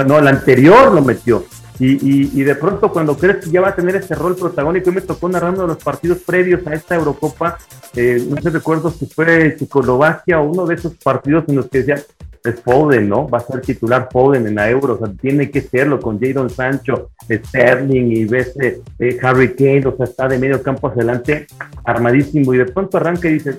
no, 0.07 0.19
el 0.19 0.29
anterior 0.29 0.93
lo 0.93 1.03
metió 1.03 1.45
y, 1.79 2.41
y, 2.41 2.45
de 2.45 2.55
pronto 2.55 2.93
cuando 2.93 3.17
crees 3.17 3.45
que 3.45 3.51
ya 3.51 3.61
va 3.61 3.71
a 3.71 3.75
tener 3.75 3.97
ese 3.97 4.15
rol 4.15 4.37
protagónico, 4.37 4.91
y 4.91 4.95
me 4.95 5.01
tocó 5.01 5.29
narrando 5.29 5.67
los 5.67 5.83
partidos 5.83 6.19
previos 6.19 6.65
a 6.69 6.75
esta 6.75 6.95
Eurocopa, 6.95 7.59
eh, 7.97 8.25
no 8.29 8.41
sé 8.41 8.51
recuerdo 8.51 8.91
si 8.91 9.07
fue 9.07 9.57
Checoslovaquia 9.59 10.41
o 10.41 10.45
uno 10.49 10.67
de 10.67 10.77
esos 10.77 10.95
partidos 10.95 11.45
en 11.49 11.57
los 11.57 11.69
que 11.69 11.79
decían, 11.79 12.01
es 12.45 12.61
Foden, 12.61 13.09
¿no? 13.09 13.27
Va 13.27 13.39
a 13.39 13.41
ser 13.41 13.61
titular 13.63 14.09
Foden 14.13 14.47
en 14.47 14.55
la 14.55 14.71
Euro, 14.71 14.95
o 14.95 14.99
sea, 14.99 15.13
tiene 15.21 15.51
que 15.51 15.63
serlo 15.63 15.99
con 15.99 16.21
Jadon 16.21 16.51
Sancho, 16.51 17.11
Sterling 17.29 18.13
y 18.13 18.25
ves 18.27 18.55
eh, 18.61 19.19
Harry 19.23 19.57
Kane, 19.57 19.87
o 19.87 19.97
sea, 19.97 20.05
está 20.05 20.29
de 20.29 20.39
medio 20.39 20.63
campo 20.63 20.89
hacia 20.89 21.03
adelante, 21.03 21.47
armadísimo, 21.85 22.55
y 22.55 22.59
de 22.59 22.67
pronto 22.67 22.99
arranca 22.99 23.29
y 23.29 23.35
dices, 23.35 23.59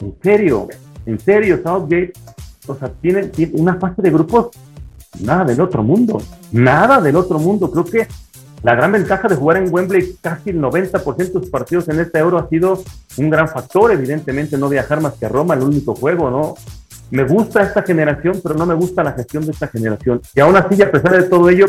¿en 0.00 0.14
serio? 0.22 0.68
¿En 1.06 1.18
serio, 1.18 1.60
Southgate? 1.62 2.12
O 2.66 2.74
sea, 2.74 2.92
tiene, 3.00 3.28
tiene 3.28 3.52
una 3.54 3.76
fase 3.76 4.02
de 4.02 4.10
grupos 4.10 4.50
nada 5.20 5.44
del 5.44 5.60
otro 5.60 5.82
mundo, 5.82 6.22
nada 6.52 7.00
del 7.00 7.16
otro 7.16 7.38
mundo. 7.38 7.70
Creo 7.70 7.84
que 7.84 8.08
la 8.62 8.74
gran 8.74 8.92
ventaja 8.92 9.28
de 9.28 9.36
jugar 9.36 9.58
en 9.58 9.72
Wembley, 9.72 10.16
casi 10.20 10.50
el 10.50 10.60
90% 10.60 11.16
de 11.16 11.32
sus 11.32 11.50
partidos 11.50 11.88
en 11.88 12.00
este 12.00 12.18
euro 12.18 12.38
ha 12.38 12.48
sido 12.48 12.82
un 13.16 13.30
gran 13.30 13.48
factor, 13.48 13.92
evidentemente 13.92 14.58
no 14.58 14.68
viajar 14.68 15.00
más 15.00 15.14
que 15.14 15.26
a 15.26 15.28
Roma, 15.28 15.54
el 15.54 15.62
único 15.62 15.94
juego, 15.94 16.30
¿no? 16.30 16.54
Me 17.10 17.22
gusta 17.22 17.62
esta 17.62 17.82
generación, 17.82 18.40
pero 18.42 18.56
no 18.56 18.66
me 18.66 18.74
gusta 18.74 19.04
la 19.04 19.12
gestión 19.12 19.44
de 19.46 19.52
esta 19.52 19.68
generación. 19.68 20.20
Y 20.34 20.40
aún 20.40 20.56
así, 20.56 20.82
a 20.82 20.90
pesar 20.90 21.12
de 21.12 21.28
todo 21.28 21.48
ello, 21.48 21.66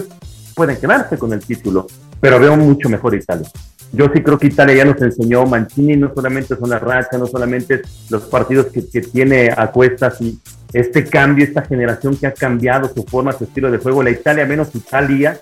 pueden 0.56 0.78
quedarse 0.78 1.18
con 1.18 1.32
el 1.34 1.40
título, 1.40 1.86
pero 2.20 2.40
veo 2.40 2.58
mucho 2.58 2.90
mejor 2.90 3.14
Italia. 3.14 3.48
Yo 3.92 4.08
sí 4.14 4.22
creo 4.24 4.38
que 4.38 4.48
Italia 4.48 4.78
ya 4.78 4.86
nos 4.86 5.02
enseñó, 5.02 5.46
Mancini 5.46 5.96
no 5.96 6.12
solamente 6.14 6.56
son 6.56 6.70
las 6.70 6.82
rachas, 6.82 7.20
no 7.20 7.28
solamente 7.28 7.84
los 8.10 8.24
partidos 8.24 8.66
que, 8.68 8.90
que 8.90 9.02
tiene 9.02 9.54
a 9.56 9.72
cuestas 9.72 10.20
y, 10.20 10.40
este 10.74 11.06
cambio, 11.06 11.46
esta 11.46 11.64
generación 11.64 12.16
que 12.18 12.28
ha 12.28 12.34
cambiado 12.34 12.92
su 12.94 13.04
forma, 13.04 13.32
su 13.32 13.46
estilo 13.46 13.72
de 13.72 13.78
juego, 13.78 14.04
la 14.04 14.10
Italia 14.10 14.46
menos 14.46 14.74
Italia, 14.76 15.40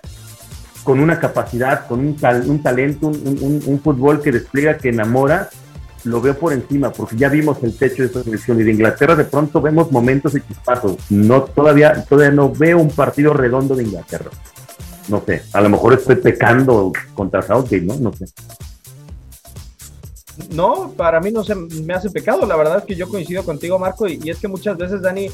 con 0.83 0.99
una 0.99 1.19
capacidad, 1.19 1.87
con 1.87 1.99
un, 1.99 2.15
un 2.45 2.61
talento, 2.61 3.07
un, 3.07 3.81
fútbol 3.83 4.21
que 4.21 4.31
despliega, 4.31 4.77
que 4.77 4.89
enamora, 4.89 5.49
lo 6.03 6.21
veo 6.21 6.37
por 6.37 6.53
encima, 6.53 6.91
porque 6.91 7.17
ya 7.17 7.27
vimos 7.27 7.57
el 7.63 7.75
techo 7.75 8.03
de 8.03 8.07
esta 8.07 8.23
selección 8.23 8.61
y 8.61 8.63
de 8.63 8.71
Inglaterra 8.71 9.15
de 9.15 9.23
pronto 9.23 9.59
vemos 9.59 9.91
momentos 9.91 10.35
y 10.35 10.41
chispazos. 10.41 10.97
No, 11.09 11.43
todavía, 11.43 12.05
todavía 12.07 12.31
no 12.31 12.51
veo 12.51 12.77
un 12.77 12.91
partido 12.91 13.33
redondo 13.33 13.75
de 13.75 13.83
Inglaterra. 13.83 14.29
No 15.07 15.23
sé, 15.25 15.41
a 15.53 15.61
lo 15.61 15.69
mejor 15.69 15.93
estoy 15.93 16.17
pecando 16.17 16.91
contra 17.15 17.41
Southgate, 17.41 17.81
¿no? 17.81 17.95
No 17.95 18.13
sé. 18.13 18.25
No, 20.51 20.91
para 20.95 21.19
mí 21.19 21.31
no 21.31 21.43
se 21.43 21.55
me 21.55 21.93
hace 21.93 22.09
pecado. 22.09 22.45
La 22.45 22.55
verdad 22.55 22.79
es 22.79 22.83
que 22.85 22.95
yo 22.95 23.09
coincido 23.09 23.43
contigo, 23.43 23.79
Marco, 23.79 24.07
y, 24.07 24.19
es 24.29 24.39
que 24.39 24.47
muchas 24.47 24.77
veces, 24.77 25.01
Dani, 25.01 25.29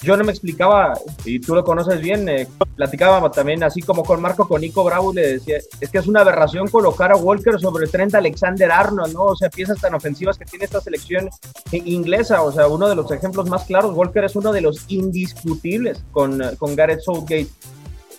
yo 0.00 0.16
no 0.16 0.24
me 0.24 0.32
explicaba, 0.32 0.92
y 1.24 1.40
tú 1.40 1.54
lo 1.54 1.64
conoces 1.64 2.00
bien, 2.00 2.28
eh, 2.28 2.46
platicaba 2.76 3.30
también, 3.30 3.62
así 3.64 3.80
como 3.80 4.04
con 4.04 4.20
Marco, 4.20 4.46
con 4.46 4.60
Nico 4.60 4.84
Bravo, 4.84 5.12
le 5.12 5.34
decía, 5.34 5.56
es 5.80 5.90
que 5.90 5.98
es 5.98 6.06
una 6.06 6.20
aberración 6.20 6.68
colocar 6.68 7.12
a 7.12 7.16
Walker 7.16 7.58
sobre 7.58 7.86
Trent 7.86 8.14
Alexander 8.14 8.70
Arnold, 8.70 9.14
¿no? 9.14 9.24
O 9.24 9.36
sea, 9.36 9.48
piezas 9.48 9.80
tan 9.80 9.94
ofensivas 9.94 10.36
que 10.36 10.44
tiene 10.44 10.66
esta 10.66 10.82
selección 10.82 11.30
inglesa, 11.72 12.42
o 12.42 12.52
sea, 12.52 12.68
uno 12.68 12.88
de 12.88 12.94
los 12.94 13.10
ejemplos 13.10 13.48
más 13.48 13.64
claros, 13.64 13.96
Walker 13.96 14.24
es 14.24 14.36
uno 14.36 14.52
de 14.52 14.60
los 14.60 14.84
indiscutibles 14.88 16.04
con, 16.12 16.42
con 16.58 16.76
Gareth 16.76 17.00
Southgate 17.00 17.48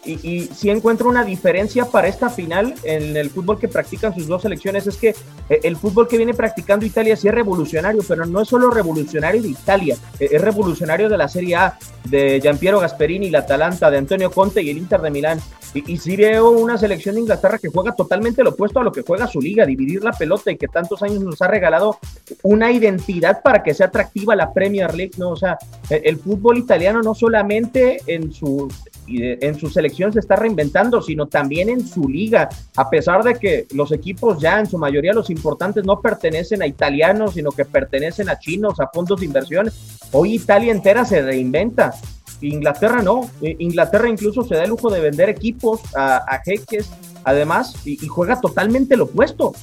y, 0.07 0.27
y 0.27 0.49
sí 0.55 0.69
encuentro 0.69 1.09
una 1.09 1.23
diferencia 1.23 1.85
para 1.85 2.07
esta 2.07 2.29
final 2.29 2.73
en 2.83 3.15
el 3.15 3.29
fútbol 3.29 3.59
que 3.59 3.67
practican 3.67 4.15
sus 4.15 4.27
dos 4.27 4.41
selecciones. 4.41 4.87
Es 4.87 4.97
que 4.97 5.09
eh, 5.49 5.59
el 5.63 5.75
fútbol 5.75 6.07
que 6.07 6.17
viene 6.17 6.33
practicando 6.33 6.85
Italia 6.85 7.15
sí 7.15 7.27
es 7.27 7.33
revolucionario, 7.33 8.01
pero 8.07 8.25
no 8.25 8.41
es 8.41 8.47
solo 8.47 8.69
revolucionario 8.69 9.41
de 9.41 9.49
Italia, 9.49 9.97
eh, 10.19 10.29
es 10.31 10.41
revolucionario 10.41 11.09
de 11.09 11.17
la 11.17 11.27
Serie 11.27 11.55
A, 11.55 11.77
de 12.05 12.39
Giampiero 12.41 12.79
Gasperini, 12.79 13.29
la 13.29 13.39
Atalanta, 13.39 13.91
de 13.91 13.97
Antonio 13.97 14.31
Conte 14.31 14.61
y 14.63 14.69
el 14.69 14.77
Inter 14.77 15.01
de 15.01 15.11
Milán. 15.11 15.39
Y, 15.73 15.93
y 15.93 15.97
sí 15.97 16.15
veo 16.15 16.51
una 16.51 16.77
selección 16.77 17.15
de 17.15 17.21
Inglaterra 17.21 17.57
que 17.57 17.67
juega 17.67 17.93
totalmente 17.93 18.41
lo 18.41 18.51
opuesto 18.51 18.79
a 18.79 18.83
lo 18.83 18.91
que 18.91 19.01
juega 19.01 19.27
su 19.27 19.41
liga, 19.41 19.65
dividir 19.65 20.01
la 20.03 20.13
pelota 20.13 20.49
y 20.49 20.57
que 20.57 20.69
tantos 20.69 21.03
años 21.03 21.19
nos 21.19 21.41
ha 21.41 21.47
regalado 21.47 21.99
una 22.43 22.71
identidad 22.71 23.41
para 23.43 23.61
que 23.61 23.73
sea 23.73 23.87
atractiva 23.87 24.35
la 24.35 24.53
Premier 24.53 24.95
League, 24.95 25.11
¿no? 25.17 25.31
O 25.31 25.35
sea, 25.35 25.57
el 25.89 26.17
fútbol 26.17 26.57
italiano 26.57 27.01
no 27.01 27.13
solamente 27.13 28.01
en 28.07 28.31
su 28.31 28.69
en 29.07 29.55
su 29.55 29.69
selección 29.69 30.11
se 30.11 30.19
está 30.19 30.35
reinventando, 30.35 31.01
sino 31.01 31.27
también 31.27 31.69
en 31.69 31.87
su 31.87 32.07
liga, 32.07 32.49
a 32.75 32.89
pesar 32.89 33.23
de 33.23 33.35
que 33.35 33.67
los 33.73 33.91
equipos 33.91 34.39
ya 34.39 34.59
en 34.59 34.65
su 34.65 34.77
mayoría 34.77 35.13
los 35.13 35.29
importantes 35.29 35.85
no 35.85 36.01
pertenecen 36.01 36.61
a 36.61 36.67
italianos, 36.67 37.33
sino 37.33 37.51
que 37.51 37.65
pertenecen 37.65 38.29
a 38.29 38.37
chinos, 38.37 38.79
a 38.79 38.87
fondos 38.93 39.19
de 39.19 39.25
inversión. 39.25 39.71
Hoy 40.11 40.35
Italia 40.35 40.71
entera 40.71 41.05
se 41.05 41.21
reinventa. 41.21 41.93
Inglaterra 42.41 43.01
no, 43.01 43.29
eh, 43.41 43.55
Inglaterra 43.59 44.09
incluso 44.09 44.43
se 44.43 44.55
da 44.55 44.63
el 44.63 44.69
lujo 44.69 44.89
de 44.89 44.99
vender 44.99 45.29
equipos 45.29 45.81
a, 45.95 46.39
jeques, 46.45 46.89
además, 47.23 47.75
y, 47.85 47.97
juega 48.07 48.39
totalmente 48.39 48.95
lo 48.95 49.05
opuesto. 49.05 49.53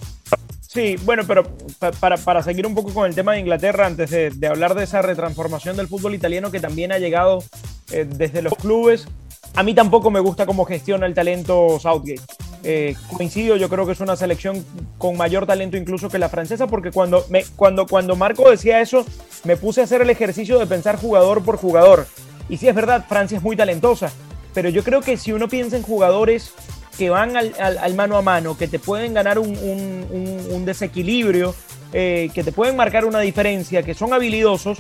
Sí, 0.60 0.96
bueno, 1.04 1.22
pero 1.26 1.44
para, 2.00 2.16
para, 2.16 2.42
seguir 2.42 2.66
un 2.66 2.74
poco 2.74 2.92
con 2.92 3.06
el 3.06 3.14
tema 3.14 3.34
de 3.34 3.40
Inglaterra, 3.40 3.86
antes 3.86 4.10
de, 4.10 4.46
hablar 4.48 4.74
de 4.74 4.84
esa 4.84 5.02
retransformación 5.02 5.76
del 5.76 5.86
fútbol 5.86 6.16
italiano 6.16 6.50
que 6.50 6.58
también 6.58 6.90
ha 6.90 6.98
llegado 6.98 7.44
eh, 7.92 8.04
desde 8.08 8.42
los 8.42 8.54
clubes, 8.54 9.06
a 9.54 9.62
mí 9.62 9.74
tampoco 9.74 10.10
me 10.10 10.20
gusta 10.20 10.46
cómo 10.46 10.64
gestiona 10.64 11.06
el 11.06 11.14
talento 11.14 11.78
Southgate. 11.80 12.20
Eh, 12.66 12.96
coincido, 13.14 13.56
yo 13.56 13.68
creo 13.68 13.84
que 13.84 13.92
es 13.92 14.00
una 14.00 14.16
selección 14.16 14.64
con 14.96 15.16
mayor 15.16 15.46
talento 15.46 15.76
incluso 15.76 16.08
que 16.08 16.18
la 16.18 16.28
francesa, 16.28 16.66
porque 16.66 16.90
cuando, 16.90 17.24
cuando, 17.56 17.86
cuando 17.86 18.16
Marco 18.16 18.50
decía 18.50 18.80
eso, 18.80 19.04
me 19.44 19.56
puse 19.56 19.82
a 19.82 19.84
hacer 19.84 20.00
el 20.00 20.10
ejercicio 20.10 20.58
de 20.58 20.66
pensar 20.66 20.96
jugador 20.96 21.44
por 21.44 21.58
jugador. 21.58 22.06
Y 22.48 22.56
sí 22.56 22.66
es 22.66 22.74
verdad, 22.74 23.04
Francia 23.08 23.36
es 23.36 23.42
muy 23.42 23.54
talentosa, 23.54 24.10
pero 24.54 24.70
yo 24.70 24.82
creo 24.82 25.02
que 25.02 25.16
si 25.16 25.32
uno 25.32 25.48
piensa 25.48 25.76
en 25.76 25.82
jugadores 25.82 26.52
que 26.96 27.10
van 27.10 27.36
al, 27.36 27.94
mano 27.94 28.16
a 28.16 28.22
mano, 28.22 28.56
que 28.56 28.68
te 28.68 28.78
pueden 28.78 29.14
ganar 29.14 29.38
un, 29.38 30.64
desequilibrio, 30.64 31.54
eh, 31.92 32.30
que 32.34 32.44
te 32.44 32.52
pueden 32.52 32.76
marcar 32.76 33.04
una 33.04 33.20
diferencia, 33.20 33.82
que 33.82 33.94
son 33.94 34.12
habilidosos, 34.12 34.78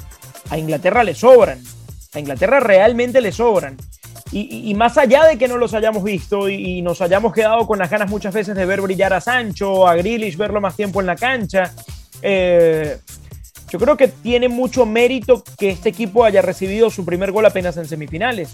a 0.50 0.58
Inglaterra 0.58 1.04
le 1.04 1.14
sobran. 1.14 1.62
A 2.14 2.20
Inglaterra 2.20 2.60
realmente 2.60 3.20
le 3.20 3.32
sobran. 3.32 3.76
Y, 4.36 4.74
más 4.74 4.98
allá 4.98 5.26
de 5.26 5.38
que 5.38 5.46
no 5.46 5.58
los 5.58 5.74
hayamos 5.74 6.02
visto 6.02 6.48
y, 6.48 6.82
nos 6.82 7.00
hayamos 7.00 7.32
quedado 7.32 7.68
con 7.68 7.78
las 7.78 7.88
ganas 7.88 8.10
muchas 8.10 8.34
veces 8.34 8.56
de 8.56 8.66
ver 8.66 8.80
brillar 8.80 9.12
a 9.12 9.20
Sancho, 9.20 9.86
a 9.86 9.94
Grealish, 9.94 10.36
verlo 10.36 10.60
más 10.60 10.74
tiempo 10.74 11.00
en 11.00 11.06
la 11.06 11.14
cancha, 11.14 11.72
eh, 12.20 12.98
yo 13.70 13.78
creo 13.78 13.96
que 13.96 14.08
tiene 14.08 14.48
mucho 14.48 14.86
mérito 14.86 15.44
que 15.56 15.70
este 15.70 15.90
equipo 15.90 16.24
haya 16.24 16.42
recibido 16.42 16.90
su 16.90 17.04
primer 17.04 17.30
gol 17.30 17.46
apenas 17.46 17.76
en 17.76 17.86
semifinales. 17.86 18.52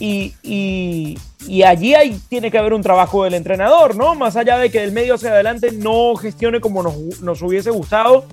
Y, 0.00 1.18
allí 1.66 1.94
hay, 1.94 2.18
tiene 2.30 2.50
que 2.50 2.56
haber 2.56 2.72
un 2.72 2.82
trabajo 2.82 3.24
del 3.24 3.34
entrenador, 3.34 3.96
¿no? 3.96 4.14
Más 4.14 4.36
allá 4.36 4.56
de 4.56 4.70
que 4.70 4.80
del 4.80 4.92
medio 4.92 5.16
hacia 5.16 5.32
adelante 5.32 5.70
no 5.72 6.16
gestione 6.16 6.60
como 6.60 6.82
nos, 6.82 7.20
nos 7.20 7.42
hubiese 7.42 7.70
gustado, 7.70 8.24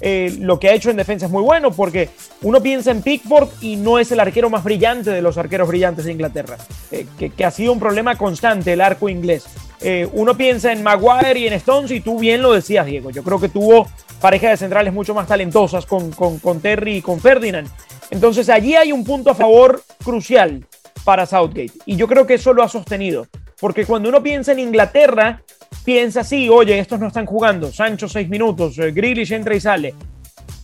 eh, 0.00 0.34
lo 0.40 0.58
que 0.58 0.68
ha 0.68 0.72
hecho 0.72 0.90
en 0.90 0.96
defensa 0.96 1.26
es 1.26 1.32
muy 1.32 1.42
bueno 1.42 1.70
porque 1.72 2.08
uno 2.42 2.62
piensa 2.62 2.90
en 2.90 3.02
Pickford 3.02 3.48
y 3.60 3.76
no 3.76 3.98
es 3.98 4.10
el 4.12 4.20
arquero 4.20 4.48
más 4.48 4.64
brillante 4.64 5.10
de 5.10 5.20
los 5.20 5.36
arqueros 5.36 5.68
brillantes 5.68 6.06
de 6.06 6.12
Inglaterra, 6.12 6.56
eh, 6.90 7.06
que, 7.18 7.44
ha 7.44 7.50
sido 7.50 7.72
un 7.72 7.80
problema 7.80 8.16
constante 8.16 8.72
el 8.72 8.80
arco 8.80 9.08
inglés. 9.08 9.46
Eh, 9.82 10.08
uno 10.12 10.36
piensa 10.36 10.72
en 10.72 10.82
Maguire 10.82 11.40
y 11.40 11.46
en 11.46 11.54
Stones 11.54 11.90
y 11.90 12.00
tú 12.00 12.18
bien 12.18 12.42
lo 12.42 12.52
decías, 12.52 12.86
Diego. 12.86 13.10
Yo 13.10 13.22
creo 13.22 13.40
que 13.40 13.48
tuvo 13.48 13.86
pareja 14.20 14.50
de 14.50 14.56
centrales 14.56 14.92
mucho 14.92 15.14
más 15.14 15.26
talentosas 15.26 15.86
con, 15.86 16.10
con 16.12 16.60
Terry 16.60 16.96
y 16.96 17.02
con 17.02 17.20
Ferdinand. 17.20 17.68
Entonces 18.10 18.48
allí 18.48 18.74
hay 18.74 18.92
un 18.92 19.04
punto 19.04 19.30
a 19.30 19.34
favor 19.34 19.82
crucial 20.02 20.66
para 21.04 21.26
Southgate 21.26 21.72
y 21.86 21.96
yo 21.96 22.06
creo 22.08 22.26
que 22.26 22.34
eso 22.34 22.52
lo 22.52 22.62
ha 22.62 22.68
sostenido. 22.68 23.26
Porque 23.60 23.84
cuando 23.84 24.08
uno 24.08 24.22
piensa 24.22 24.52
en 24.52 24.58
Inglaterra, 24.58 25.42
piensa 25.84 26.20
así, 26.20 26.48
oye, 26.48 26.78
estos 26.78 27.00
no 27.00 27.08
están 27.08 27.26
jugando, 27.26 27.72
Sancho 27.72 28.08
seis 28.08 28.28
minutos, 28.28 28.78
eh, 28.78 28.92
Grealish 28.92 29.32
entra 29.32 29.54
y 29.54 29.60
sale. 29.60 29.94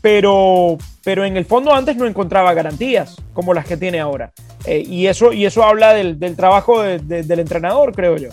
Pero, 0.01 0.77
pero 1.03 1.25
en 1.25 1.37
el 1.37 1.47
fondo 1.47 1.75
antes 1.75 1.97
no 1.97 2.07
encontraba 2.07 2.55
garantías 2.55 3.17
como 3.33 3.53
las 3.55 3.67
que 3.67 3.77
tiene 3.77 3.99
ahora. 3.99 4.31
Eh, 4.65 4.83
y, 4.87 5.07
eso, 5.07 5.33
y 5.33 5.47
eso 5.47 5.65
habla 5.65 5.95
del, 5.95 6.19
trabajo 6.37 6.83
del 6.83 7.39
entrenador, 7.39 7.93
creo 7.93 8.17
yo. 8.17 8.29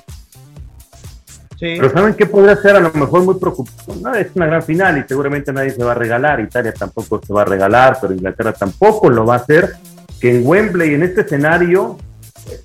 Sí. 1.59 1.77
Pero 1.79 1.91
¿saben 1.91 2.13
qué 2.13 2.25
podría 2.25 2.55
ser? 2.57 2.75
A 2.75 2.79
lo 2.79 2.91
mejor 2.91 3.23
muy 3.23 3.39
preocupante. 3.39 4.01
No, 4.01 4.13
es 4.13 4.27
una 4.35 4.47
gran 4.47 4.61
final 4.63 4.97
y 4.97 5.07
seguramente 5.07 5.53
nadie 5.53 5.71
se 5.71 5.83
va 5.83 5.93
a 5.93 5.95
regalar. 5.95 6.41
Italia 6.41 6.73
tampoco 6.73 7.21
se 7.25 7.33
va 7.33 7.43
a 7.43 7.45
regalar, 7.45 7.97
pero 8.01 8.13
Inglaterra 8.13 8.53
tampoco 8.53 9.09
lo 9.09 9.25
va 9.25 9.35
a 9.35 9.37
hacer. 9.37 9.75
Que 10.19 10.35
en 10.35 10.45
Wembley, 10.45 10.93
en 10.93 11.03
este 11.03 11.21
escenario, 11.21 11.97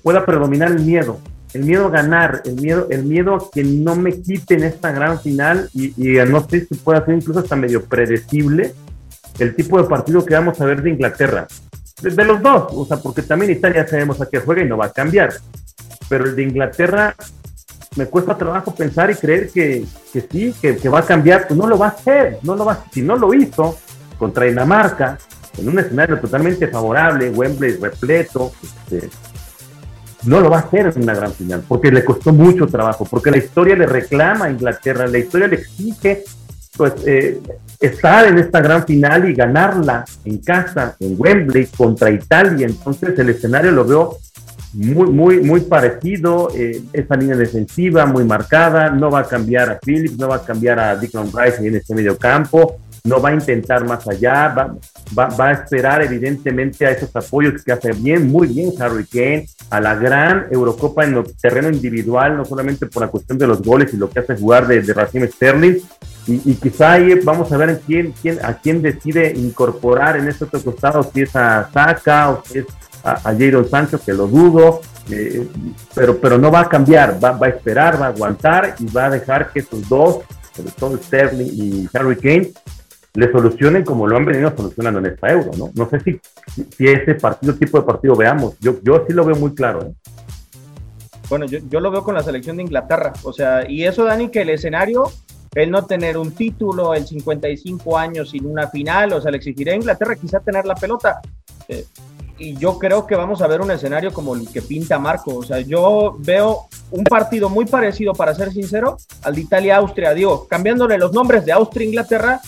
pueda 0.03 0.25
predominar 0.25 0.69
el 0.69 0.81
miedo 0.81 1.19
el 1.53 1.63
miedo 1.63 1.87
a 1.87 1.89
ganar, 1.89 2.41
el 2.45 2.55
miedo, 2.55 2.87
el 2.89 3.03
miedo 3.03 3.35
a 3.35 3.51
que 3.51 3.63
no 3.63 3.95
me 3.95 4.21
quiten 4.21 4.63
esta 4.63 4.91
gran 4.91 5.19
final 5.19 5.69
y, 5.73 5.93
no 6.27 6.47
sé 6.47 6.65
si 6.65 6.75
pueda 6.75 7.03
ser 7.05 7.15
incluso 7.15 7.39
hasta 7.39 7.55
medio 7.55 7.83
predecible 7.85 8.73
el 9.39 9.55
tipo 9.55 9.81
de 9.81 9.87
partido 9.87 10.25
que 10.25 10.33
vamos 10.33 10.59
a 10.61 10.65
ver 10.65 10.81
de 10.81 10.91
Inglaterra. 10.91 11.47
De, 12.01 12.23
los 12.23 12.41
dos, 12.41 12.67
o 12.71 12.85
sea, 12.85 12.97
porque 12.97 13.21
también 13.21 13.51
Italia 13.51 13.87
sabemos 13.87 14.21
a 14.21 14.27
qué 14.27 14.39
juega 14.39 14.63
y 14.63 14.67
no 14.67 14.77
va 14.77 14.85
a 14.85 14.91
cambiar. 14.91 15.33
Pero 16.07 16.25
el 16.25 16.35
de 16.35 16.43
Inglaterra 16.43 17.15
me 17.95 18.05
cuesta 18.05 18.37
trabajo 18.37 18.73
pensar 18.73 19.09
y 19.11 19.15
creer 19.15 19.49
que, 19.49 19.85
que 20.13 20.21
sí, 20.21 20.53
que, 20.61 20.89
va 20.89 20.99
a 20.99 21.05
cambiar, 21.05 21.47
pues 21.47 21.57
no 21.57 21.67
lo 21.67 21.77
va 21.77 21.87
a 21.87 21.89
hacer, 21.89 22.39
no 22.43 22.55
lo 22.55 22.65
va 22.65 22.85
si 22.91 23.01
no 23.01 23.15
lo 23.15 23.33
hizo 23.33 23.77
contra 24.17 24.45
Dinamarca, 24.45 25.17
en 25.57 25.67
un 25.67 25.79
escenario 25.79 26.19
totalmente 26.19 26.67
favorable, 26.67 27.29
Wembley 27.29 27.77
repleto, 27.77 28.51
este, 28.61 29.09
no 30.23 30.41
lo 30.41 30.49
va 30.49 30.57
a 30.57 30.61
hacer 30.61 30.91
en 30.93 31.03
una 31.03 31.13
gran 31.13 31.31
final, 31.31 31.63
porque 31.67 31.91
le 31.91 32.03
costó 32.03 32.33
mucho 32.33 32.67
trabajo, 32.67 33.05
porque 33.09 33.31
la 33.31 33.37
historia 33.37 33.75
le 33.75 33.85
reclama 33.85 34.45
a 34.45 34.51
Inglaterra, 34.51 35.07
la 35.07 35.17
historia 35.17 35.47
le 35.47 35.55
exige 35.57 36.23
pues 36.77 36.93
eh, 37.05 37.41
estar 37.79 38.27
en 38.27 38.37
esta 38.37 38.61
gran 38.61 38.85
final 38.85 39.29
y 39.29 39.33
ganarla 39.33 40.05
en 40.23 40.37
casa, 40.37 40.95
en 40.99 41.15
Wembley, 41.17 41.65
contra 41.65 42.09
Italia. 42.09 42.67
Entonces 42.67 43.19
el 43.19 43.29
escenario 43.29 43.71
lo 43.71 43.83
veo 43.83 44.17
muy, 44.73 45.09
muy, 45.09 45.41
muy 45.41 45.61
parecido, 45.61 46.49
eh, 46.55 46.81
esa 46.93 47.15
línea 47.15 47.35
defensiva 47.35 48.05
muy 48.05 48.23
marcada, 48.23 48.91
no 48.91 49.09
va 49.09 49.21
a 49.21 49.27
cambiar 49.27 49.69
a 49.69 49.79
Phillips, 49.79 50.17
no 50.17 50.29
va 50.29 50.37
a 50.37 50.43
cambiar 50.43 50.79
a 50.79 50.95
Declan 50.95 51.31
Rice 51.33 51.67
en 51.67 51.75
este 51.75 51.95
medio 51.95 52.17
campo, 52.17 52.77
no 53.03 53.21
va 53.21 53.29
a 53.29 53.33
intentar 53.33 53.85
más 53.85 54.07
allá, 54.07 54.49
va, 54.49 55.27
va, 55.27 55.47
a 55.47 55.51
esperar 55.51 56.01
evidentemente 56.01 56.85
a 56.85 56.91
esos 56.91 57.15
apoyos 57.15 57.63
que 57.63 57.71
hace 57.71 57.91
bien, 57.93 58.27
muy 58.27 58.47
bien 58.47 58.71
Harry 58.79 59.05
Kane, 59.05 59.47
a 59.69 59.79
la 59.79 59.95
gran 59.95 60.47
Eurocopa 60.51 61.05
en 61.05 61.15
el 61.15 61.23
terreno 61.37 61.69
individual, 61.69 62.37
no 62.37 62.45
solamente 62.45 62.87
por 62.87 63.03
la 63.03 63.09
cuestión 63.09 63.37
de 63.37 63.47
los 63.47 63.61
goles 63.61 63.93
y 63.93 63.97
lo 63.97 64.09
que 64.09 64.19
hace 64.19 64.35
jugar 64.35 64.67
de, 64.67 64.81
de 64.81 65.31
Sterling, 65.31 65.77
y, 66.27 66.53
quizá 66.55 66.93
ahí 66.93 67.15
vamos 67.23 67.51
a 67.51 67.57
ver 67.57 67.81
quién, 67.87 68.13
a 68.43 68.53
quién 68.53 68.83
decide 68.83 69.33
incorporar 69.35 70.17
en 70.17 70.27
este 70.27 70.45
otro 70.45 70.61
costado, 70.61 71.09
si 71.11 71.21
es 71.21 71.35
a 71.35 71.69
Saka 71.73 72.29
o 72.29 72.43
si 72.45 72.59
es 72.59 72.65
a, 73.03 73.13
a 73.13 73.33
Jadon 73.33 73.67
Sancho, 73.67 73.99
que 73.99 74.13
lo 74.13 74.27
dudo, 74.27 74.81
eh, 75.09 75.47
pero, 75.95 76.17
pero 76.19 76.37
no 76.37 76.51
va 76.51 76.61
a 76.61 76.69
cambiar, 76.69 77.23
va, 77.23 77.31
va 77.31 77.47
a 77.47 77.49
esperar, 77.49 77.99
va 77.99 78.07
a 78.07 78.09
aguantar 78.09 78.75
y 78.77 78.85
va 78.91 79.05
a 79.05 79.09
dejar 79.09 79.51
que 79.51 79.59
esos 79.61 79.87
dos, 79.89 80.19
sobre 80.55 80.71
todo 80.71 80.97
Sterling 80.97 81.49
y 81.51 81.89
Harry 81.93 82.15
Kane, 82.17 82.51
le 83.19 83.31
solucionen 83.31 83.83
como 83.83 84.07
lo 84.07 84.15
han 84.15 84.25
venido 84.25 84.55
solucionando 84.55 84.99
en 84.99 85.07
esta 85.07 85.29
euro, 85.29 85.51
¿no? 85.57 85.71
No 85.75 85.89
sé 85.89 85.99
si, 85.99 86.19
si 86.77 86.87
ese 86.87 87.15
partido, 87.15 87.53
tipo 87.53 87.77
de 87.77 87.85
partido 87.85 88.15
veamos. 88.15 88.57
Yo, 88.61 88.81
yo 88.81 89.03
sí 89.05 89.13
lo 89.13 89.25
veo 89.25 89.35
muy 89.35 89.53
claro. 89.53 89.85
¿eh? 89.85 89.93
Bueno, 91.29 91.45
yo, 91.45 91.59
yo, 91.69 91.81
lo 91.81 91.91
veo 91.91 92.01
con 92.01 92.15
la 92.15 92.23
selección 92.23 92.55
de 92.55 92.63
Inglaterra. 92.63 93.11
O 93.23 93.33
sea, 93.33 93.69
y 93.69 93.83
eso, 93.83 94.05
Dani, 94.05 94.29
que 94.29 94.43
el 94.43 94.49
escenario, 94.51 95.11
el 95.53 95.69
no 95.69 95.85
tener 95.85 96.17
un 96.17 96.31
título, 96.31 96.93
el 96.93 97.05
55 97.05 97.97
años 97.97 98.29
sin 98.29 98.45
una 98.45 98.69
final, 98.69 99.11
o 99.11 99.21
sea, 99.21 99.31
le 99.31 99.37
exigiría 99.37 99.73
a 99.73 99.77
Inglaterra 99.77 100.15
quizá 100.15 100.39
tener 100.39 100.65
la 100.65 100.75
pelota. 100.75 101.19
Eh, 101.67 101.85
y 102.37 102.55
yo 102.55 102.79
creo 102.79 103.05
que 103.05 103.15
vamos 103.15 103.41
a 103.41 103.47
ver 103.47 103.59
un 103.59 103.69
escenario 103.69 104.13
como 104.13 104.33
el 104.33 104.49
que 104.49 104.61
pinta 104.61 104.97
Marco. 104.97 105.35
O 105.35 105.43
sea, 105.43 105.59
yo 105.59 106.15
veo 106.19 106.67
un 106.89 107.03
partido 107.03 107.49
muy 107.49 107.65
parecido, 107.65 108.13
para 108.13 108.33
ser 108.33 108.53
sincero, 108.53 108.97
al 109.23 109.35
de 109.35 109.41
Italia-Austria. 109.41 110.13
Digo, 110.13 110.47
cambiándole 110.47 110.97
los 110.97 111.11
nombres 111.11 111.45
de 111.45 111.51
Austria-Inglaterra, 111.51 112.39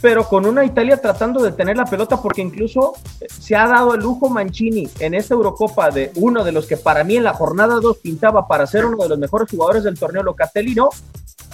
pero 0.00 0.28
con 0.28 0.44
una 0.46 0.64
Italia 0.64 1.00
tratando 1.00 1.42
de 1.42 1.52
tener 1.52 1.76
la 1.76 1.84
pelota, 1.84 2.20
porque 2.20 2.42
incluso 2.42 2.94
eh, 3.20 3.26
se 3.28 3.56
ha 3.56 3.66
dado 3.66 3.94
el 3.94 4.00
lujo 4.00 4.28
Mancini 4.28 4.88
en 4.98 5.14
esta 5.14 5.34
Eurocopa 5.34 5.90
de 5.90 6.10
uno 6.16 6.44
de 6.44 6.52
los 6.52 6.66
que 6.66 6.76
para 6.76 7.04
mí 7.04 7.16
en 7.16 7.24
la 7.24 7.34
jornada 7.34 7.80
2 7.80 7.98
pintaba 7.98 8.46
para 8.46 8.66
ser 8.66 8.84
uno 8.84 9.02
de 9.02 9.08
los 9.08 9.18
mejores 9.18 9.48
jugadores 9.50 9.84
del 9.84 9.98
torneo 9.98 10.22
Locatelli, 10.22 10.74
¿no? 10.74 10.90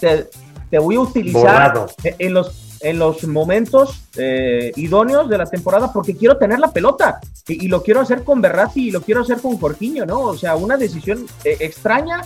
Te, 0.01 0.79
voy 0.79 0.97
a 0.97 1.01
utilizar 1.01 1.87
en 2.05 2.33
los, 2.33 2.79
en 2.81 2.99
los 2.99 3.25
momentos 3.25 4.03
eh, 4.17 4.73
idóneos 4.77 5.29
de 5.29 5.37
la 5.37 5.47
temporada 5.47 5.93
porque 5.93 6.17
quiero 6.17 6.39
tener 6.39 6.59
la 6.59 6.73
pelota 6.73 7.21
y, 7.47 7.69
lo 7.69 7.83
quiero 7.83 8.01
hacer 8.01 8.25
con 8.25 8.41
Berratti 8.41 8.89
y 8.89 8.91
lo 8.91 9.03
quiero 9.03 9.23
hacer 9.23 9.41
con 9.41 9.59
Jorginho, 9.59 10.07
¿no? 10.07 10.21
O 10.21 10.37
sea, 10.37 10.57
una 10.57 10.77
decisión 10.77 11.27
eh, 11.45 11.57
extraña 11.61 12.23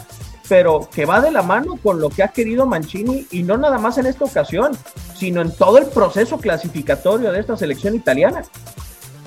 pero 0.48 0.88
que 0.92 1.06
va 1.06 1.20
de 1.20 1.30
la 1.30 1.42
mano 1.42 1.78
con 1.82 2.00
lo 2.00 2.10
que 2.10 2.22
ha 2.22 2.28
querido 2.28 2.66
Mancini 2.66 3.26
y 3.30 3.42
no 3.42 3.56
nada 3.56 3.78
más 3.78 3.98
en 3.98 4.06
esta 4.06 4.24
ocasión, 4.24 4.76
sino 5.16 5.40
en 5.40 5.50
todo 5.50 5.78
el 5.78 5.86
proceso 5.86 6.38
clasificatorio 6.38 7.32
de 7.32 7.40
esta 7.40 7.56
selección 7.56 7.94
italiana. 7.94 8.42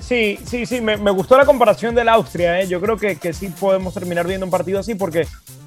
Sí, 0.00 0.38
sí, 0.46 0.64
sí, 0.64 0.80
me, 0.80 0.96
gustó 1.10 1.36
la 1.36 1.44
comparación 1.44 1.94
del 1.94 2.08
Austria, 2.08 2.60
¿eh? 2.60 2.66
yo 2.66 2.80
creo 2.80 2.96
que, 2.96 3.16
que, 3.16 3.34
sí 3.34 3.48
podemos 3.48 3.92
terminar 3.92 4.26
viendo 4.26 4.46
un 4.46 4.50
partido 4.50 4.78
así 4.78 4.94
porque 4.94 5.26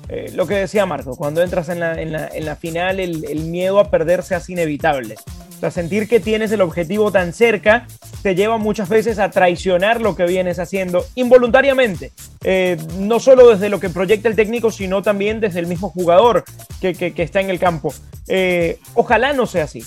eh, 0.09 0.31
lo 0.33 0.47
que 0.47 0.55
decía 0.55 0.85
Marco, 0.87 1.15
cuando 1.15 1.43
entras 1.43 1.69
en 1.69 1.79
la, 1.79 2.01
en 2.01 2.11
la, 2.11 2.27
en 2.27 2.45
la 2.45 2.55
final 2.55 2.99
el, 2.99 3.23
el, 3.25 3.43
miedo 3.43 3.79
a 3.79 3.91
perderse 3.91 4.35
es 4.35 4.49
inevitable. 4.49 5.15
O 5.57 5.59
sea, 5.59 5.69
sentir 5.69 6.07
que 6.07 6.19
tienes 6.19 6.51
el 6.51 6.61
objetivo 6.61 7.11
tan 7.11 7.33
cerca 7.33 7.85
te 8.21 8.35
lleva 8.35 8.57
muchas 8.57 8.89
veces 8.89 9.19
a 9.19 9.31
traicionar 9.31 10.01
lo 10.01 10.15
que 10.15 10.25
vienes 10.25 10.59
haciendo 10.59 11.05
involuntariamente. 11.15 12.11
Eh, 12.43 12.77
no 12.97 13.19
solo 13.19 13.49
desde 13.49 13.69
lo 13.69 13.79
que 13.79 13.89
proyecta 13.89 14.29
el 14.29 14.35
técnico, 14.35 14.71
sino 14.71 15.01
también 15.01 15.39
desde 15.39 15.59
el 15.59 15.67
mismo 15.67 15.89
jugador 15.89 16.43
que, 16.79 17.13
está 17.17 17.41
en 17.41 17.49
el 17.49 17.59
campo. 17.59 17.93
Eh, 18.27 18.79
ojalá 18.93 19.33
no 19.33 19.45
sea 19.45 19.65
así. 19.65 19.83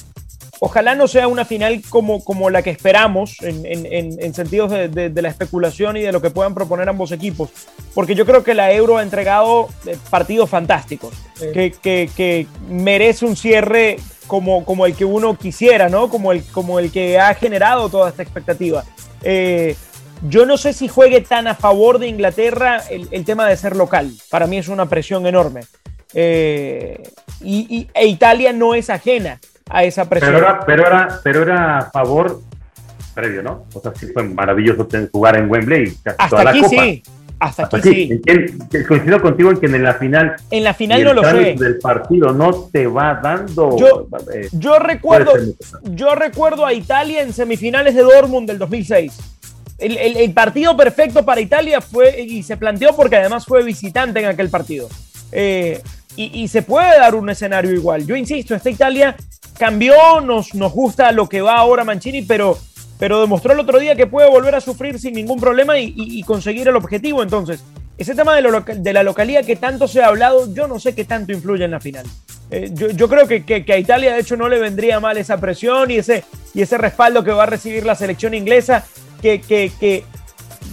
Ojalá 0.61 0.95
no 0.95 1.09
sea 1.09 1.29
una 1.29 1.45
final 1.45 1.83
como, 1.89 2.25
como 2.25 2.49
la 2.51 2.63
que 2.63 2.71
esperamos 2.71 3.37
en, 3.43 3.67
en, 3.67 3.87
en 4.19 4.35
sentidos 4.35 4.71
de, 4.71 4.89
de, 4.89 5.23
la 5.23 5.29
especulación 5.29 5.97
y 5.97 6.03
de 6.03 6.13
lo 6.13 6.23
que 6.23 6.31
puedan 6.31 6.55
proponer 6.55 6.89
ambos 6.89 7.13
equipos, 7.13 7.51
porque 7.95 8.15
yo 8.15 8.25
creo 8.25 8.45
que 8.45 8.55
la 8.55 8.73
Euro 8.73 8.99
ha 8.99 9.03
entregado 9.03 9.69
eh, 9.87 9.97
partidos 10.11 10.49
fantásticos, 10.49 11.15
que, 11.39 11.73
que, 11.83 12.09
que, 12.17 12.47
merece 12.69 13.27
un 13.27 13.37
cierre 13.37 13.97
como, 14.27 14.65
como 14.65 14.87
el 14.87 14.95
que 14.95 15.05
uno 15.05 15.37
quisiera, 15.37 15.89
¿no? 15.89 16.09
Como 16.09 16.33
el, 16.33 16.45
como 16.45 16.79
el 16.79 16.91
que 16.91 17.19
ha 17.19 17.35
generado 17.35 17.89
toda 17.89 18.11
esta 18.11 18.23
expectativa. 18.23 18.85
Eh, 19.23 19.77
Yo 20.29 20.47
no 20.47 20.57
sé 20.57 20.73
si 20.73 20.89
juegue 20.89 21.21
tan 21.21 21.47
a 21.47 21.55
favor 21.55 21.99
de 21.99 22.09
Inglaterra 22.09 22.83
el, 22.89 23.25
tema 23.25 23.49
de 23.49 23.57
ser 23.57 23.77
local. 23.77 24.13
Para 24.31 24.47
mí 24.47 24.59
es 24.59 24.69
una 24.69 24.89
presión 24.89 25.27
enorme. 25.27 25.63
Eh, 26.15 27.03
y, 27.43 27.89
e 27.93 28.07
Italia 28.07 28.53
no 28.53 28.75
es 28.75 28.89
ajena 28.89 29.41
a 29.69 29.85
esa 29.85 30.09
presión. 30.09 30.33
Pero 30.33 30.45
era, 30.45 30.61
pero 30.65 30.87
era, 30.87 31.21
pero 31.23 31.43
era 31.43 31.79
a 31.79 31.91
favor 31.91 32.41
previo, 33.15 33.43
¿no? 33.43 33.65
O 33.73 33.81
sea, 33.81 33.93
sí 33.95 34.09
fue 34.13 34.25
maravilloso 34.25 34.87
jugar 35.13 35.37
en 35.37 35.51
Wembley. 35.51 35.97
Hasta 36.19 36.51
aquí 36.51 36.65
sí. 36.65 37.03
Hasta, 37.41 37.65
aquí, 37.65 38.09
sí. 38.09 38.85
coincido 38.87 39.21
contigo 39.21 39.51
en 39.51 39.59
que 39.59 39.67
en 39.67 39.83
la 39.83 39.95
final. 39.95 40.37
En 40.51 40.65
la 40.65 40.73
final 40.73 41.05
no 41.05 41.15
lo 41.15 41.25
sé. 41.25 41.57
del 41.59 41.79
partido 41.79 42.33
no 42.33 42.69
te 42.73 42.87
va 42.87 43.21
dando. 43.23 43.77
Yo, 43.77 44.09
eh, 44.33 44.49
yo 44.53 44.79
recuerdo, 44.79 45.33
yo 45.83 46.15
recuerdo 46.15 46.65
a 46.65 46.73
Italia 46.73 47.23
en 47.23 47.33
semifinales 47.33 47.95
de 47.95 48.03
Dortmund 48.03 48.49
del 48.49 48.59
2006. 48.59 49.19
El, 49.79 49.99
el, 49.99 50.33
partido 50.33 50.77
perfecto 50.77 51.25
para 51.25 51.41
Italia 51.41 51.81
fue 51.81 52.21
y 52.21 52.45
se 52.45 52.57
planteó 52.57 52.95
porque 52.95 53.17
además 53.17 53.45
fue 53.45 53.65
visitante 53.65 54.21
en 54.21 54.27
aquel 54.27 54.49
partido. 54.49 54.89
Eh, 55.33 55.83
y, 56.17 56.49
se 56.49 56.63
puede 56.63 56.99
dar 56.99 57.15
un 57.15 57.29
escenario 57.31 57.73
igual. 57.73 58.07
Yo 58.07 58.17
insisto, 58.17 58.55
esta 58.55 58.71
Italia 58.71 59.17
cambió, 59.59 60.21
nos, 60.21 60.55
nos 60.55 60.73
gusta 60.73 61.11
lo 61.13 61.29
que 61.29 61.41
va 61.41 61.57
ahora 61.57 61.85
Mancini, 61.85 62.23
pero 62.23 62.59
pero 62.99 63.21
demostró 63.21 63.53
el 63.53 63.61
otro 63.61 63.79
día 63.79 63.97
que 63.97 64.07
puede 64.07 64.31
volver 64.31 64.55
a 64.55 64.61
sufrir 64.61 64.99
sin 64.99 65.15
ningún 65.15 65.41
problema 65.41 65.79
y, 65.79 66.23
conseguir 66.23 66.69
el 66.69 66.77
objetivo. 66.77 67.23
Entonces, 67.23 67.63
ese 67.99 68.15
tema 68.15 68.35
de, 68.37 68.93
la 68.93 69.03
localidad 69.03 69.45
que 69.45 69.57
tanto 69.57 69.89
se 69.89 70.03
ha 70.03 70.07
hablado, 70.07 70.53
yo 70.55 70.67
no 70.69 70.79
sé 70.79 70.95
qué 70.95 71.05
tanto 71.05 71.33
influye 71.33 71.65
en 71.65 71.73
la 71.73 71.81
final. 71.81 72.07
Eh, 72.51 72.71
yo, 72.73 73.09
creo 73.09 73.27
que, 73.27 73.65
a 73.69 73.79
Italia, 73.79 74.15
de 74.15 74.21
hecho, 74.21 74.37
no 74.37 74.49
le 74.49 74.59
vendría 74.59 75.01
mal 75.01 75.17
esa 75.17 75.39
presión 75.39 75.91
y 75.91 75.97
ese, 75.97 76.25
y 76.55 76.63
ese 76.63 76.79
respaldo 76.79 77.25
que 77.25 77.33
va 77.33 77.43
a 77.43 77.47
recibir 77.47 77.85
la 77.85 77.95
selección 77.95 78.33
inglesa, 78.33 78.87
que, 79.21 79.41
que 79.41 80.05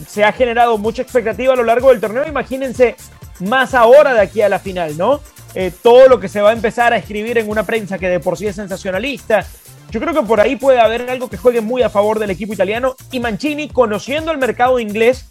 se 0.07 0.23
ha 0.23 0.31
generado 0.31 0.77
mucha 0.77 1.01
expectativa 1.01 1.53
a 1.53 1.57
lo 1.57 1.63
largo 1.63 1.89
del 1.89 2.01
torneo. 2.01 2.27
Imagínense 2.27 2.95
más 3.41 3.73
ahora 3.73 4.13
de 4.13 4.21
aquí 4.21 4.41
a 4.41 4.49
la 4.49 4.59
final, 4.59 4.97
¿no? 4.97 5.19
Eh, 5.53 5.71
todo 5.81 6.07
lo 6.07 6.19
que 6.19 6.29
se 6.29 6.41
va 6.41 6.51
a 6.51 6.53
empezar 6.53 6.93
a 6.93 6.97
escribir 6.97 7.37
en 7.37 7.49
una 7.49 7.63
prensa 7.63 7.97
que 7.97 8.07
de 8.07 8.19
por 8.19 8.37
sí 8.37 8.47
es 8.47 8.55
sensacionalista, 8.55 9.45
yo 9.89 9.99
creo 9.99 10.13
que 10.13 10.21
por 10.21 10.39
ahí 10.39 10.55
puede 10.55 10.79
haber 10.79 11.09
algo 11.09 11.29
que 11.29 11.35
juegue 11.35 11.59
muy 11.59 11.81
a 11.81 11.89
favor 11.89 12.19
del 12.19 12.29
equipo 12.29 12.53
italiano 12.53 12.95
y 13.11 13.19
Mancini, 13.19 13.67
conociendo 13.67 14.31
el 14.31 14.37
mercado 14.37 14.79
inglés 14.79 15.25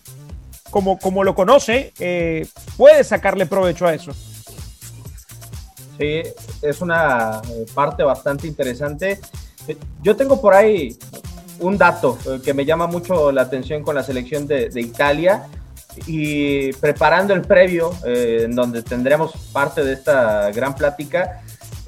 como, 0.70 0.98
como 0.98 1.24
lo 1.24 1.34
conoce, 1.34 1.94
eh, 1.98 2.46
puede 2.76 3.02
sacarle 3.02 3.46
provecho 3.46 3.86
a 3.86 3.94
eso. 3.94 4.12
Sí, 5.98 6.22
es 6.62 6.80
una 6.80 7.40
eh, 7.50 7.66
parte 7.74 8.02
bastante 8.02 8.46
interesante. 8.46 9.20
Yo 10.02 10.16
tengo 10.16 10.40
por 10.40 10.54
ahí 10.54 10.96
un 11.60 11.78
dato 11.78 12.18
que 12.44 12.54
me 12.54 12.64
llama 12.64 12.86
mucho 12.86 13.32
la 13.32 13.42
atención 13.42 13.82
con 13.82 13.94
la 13.94 14.02
selección 14.02 14.46
de 14.46 14.70
Italia 14.76 15.48
y 16.06 16.72
preparando 16.74 17.34
el 17.34 17.42
previo, 17.42 17.92
en 18.04 18.54
donde 18.54 18.82
tendremos 18.82 19.32
parte 19.52 19.82
de 19.84 19.92
esta 19.92 20.50
gran 20.52 20.74
plática, 20.74 21.42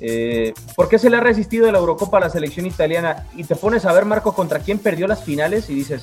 eh, 0.05 0.53
¿Por 0.75 0.89
qué 0.89 0.99
se 0.99 1.09
le 1.09 1.19
ha 1.19 1.21
resistido 1.21 1.71
la 1.71 1.79
Eurocopa 1.79 2.17
a 2.17 2.23
la 2.23 2.29
selección 2.29 2.67
italiana? 2.67 3.29
Y 3.37 3.45
te 3.45 3.55
pones 3.55 3.85
a 3.85 3.93
ver, 3.93 4.05
Marco, 4.05 4.35
contra 4.35 4.59
quién 4.59 4.81
perdió 4.81 5.07
las 5.07 5.23
finales 5.23 5.71
y 5.71 5.77
dices, 5.77 6.03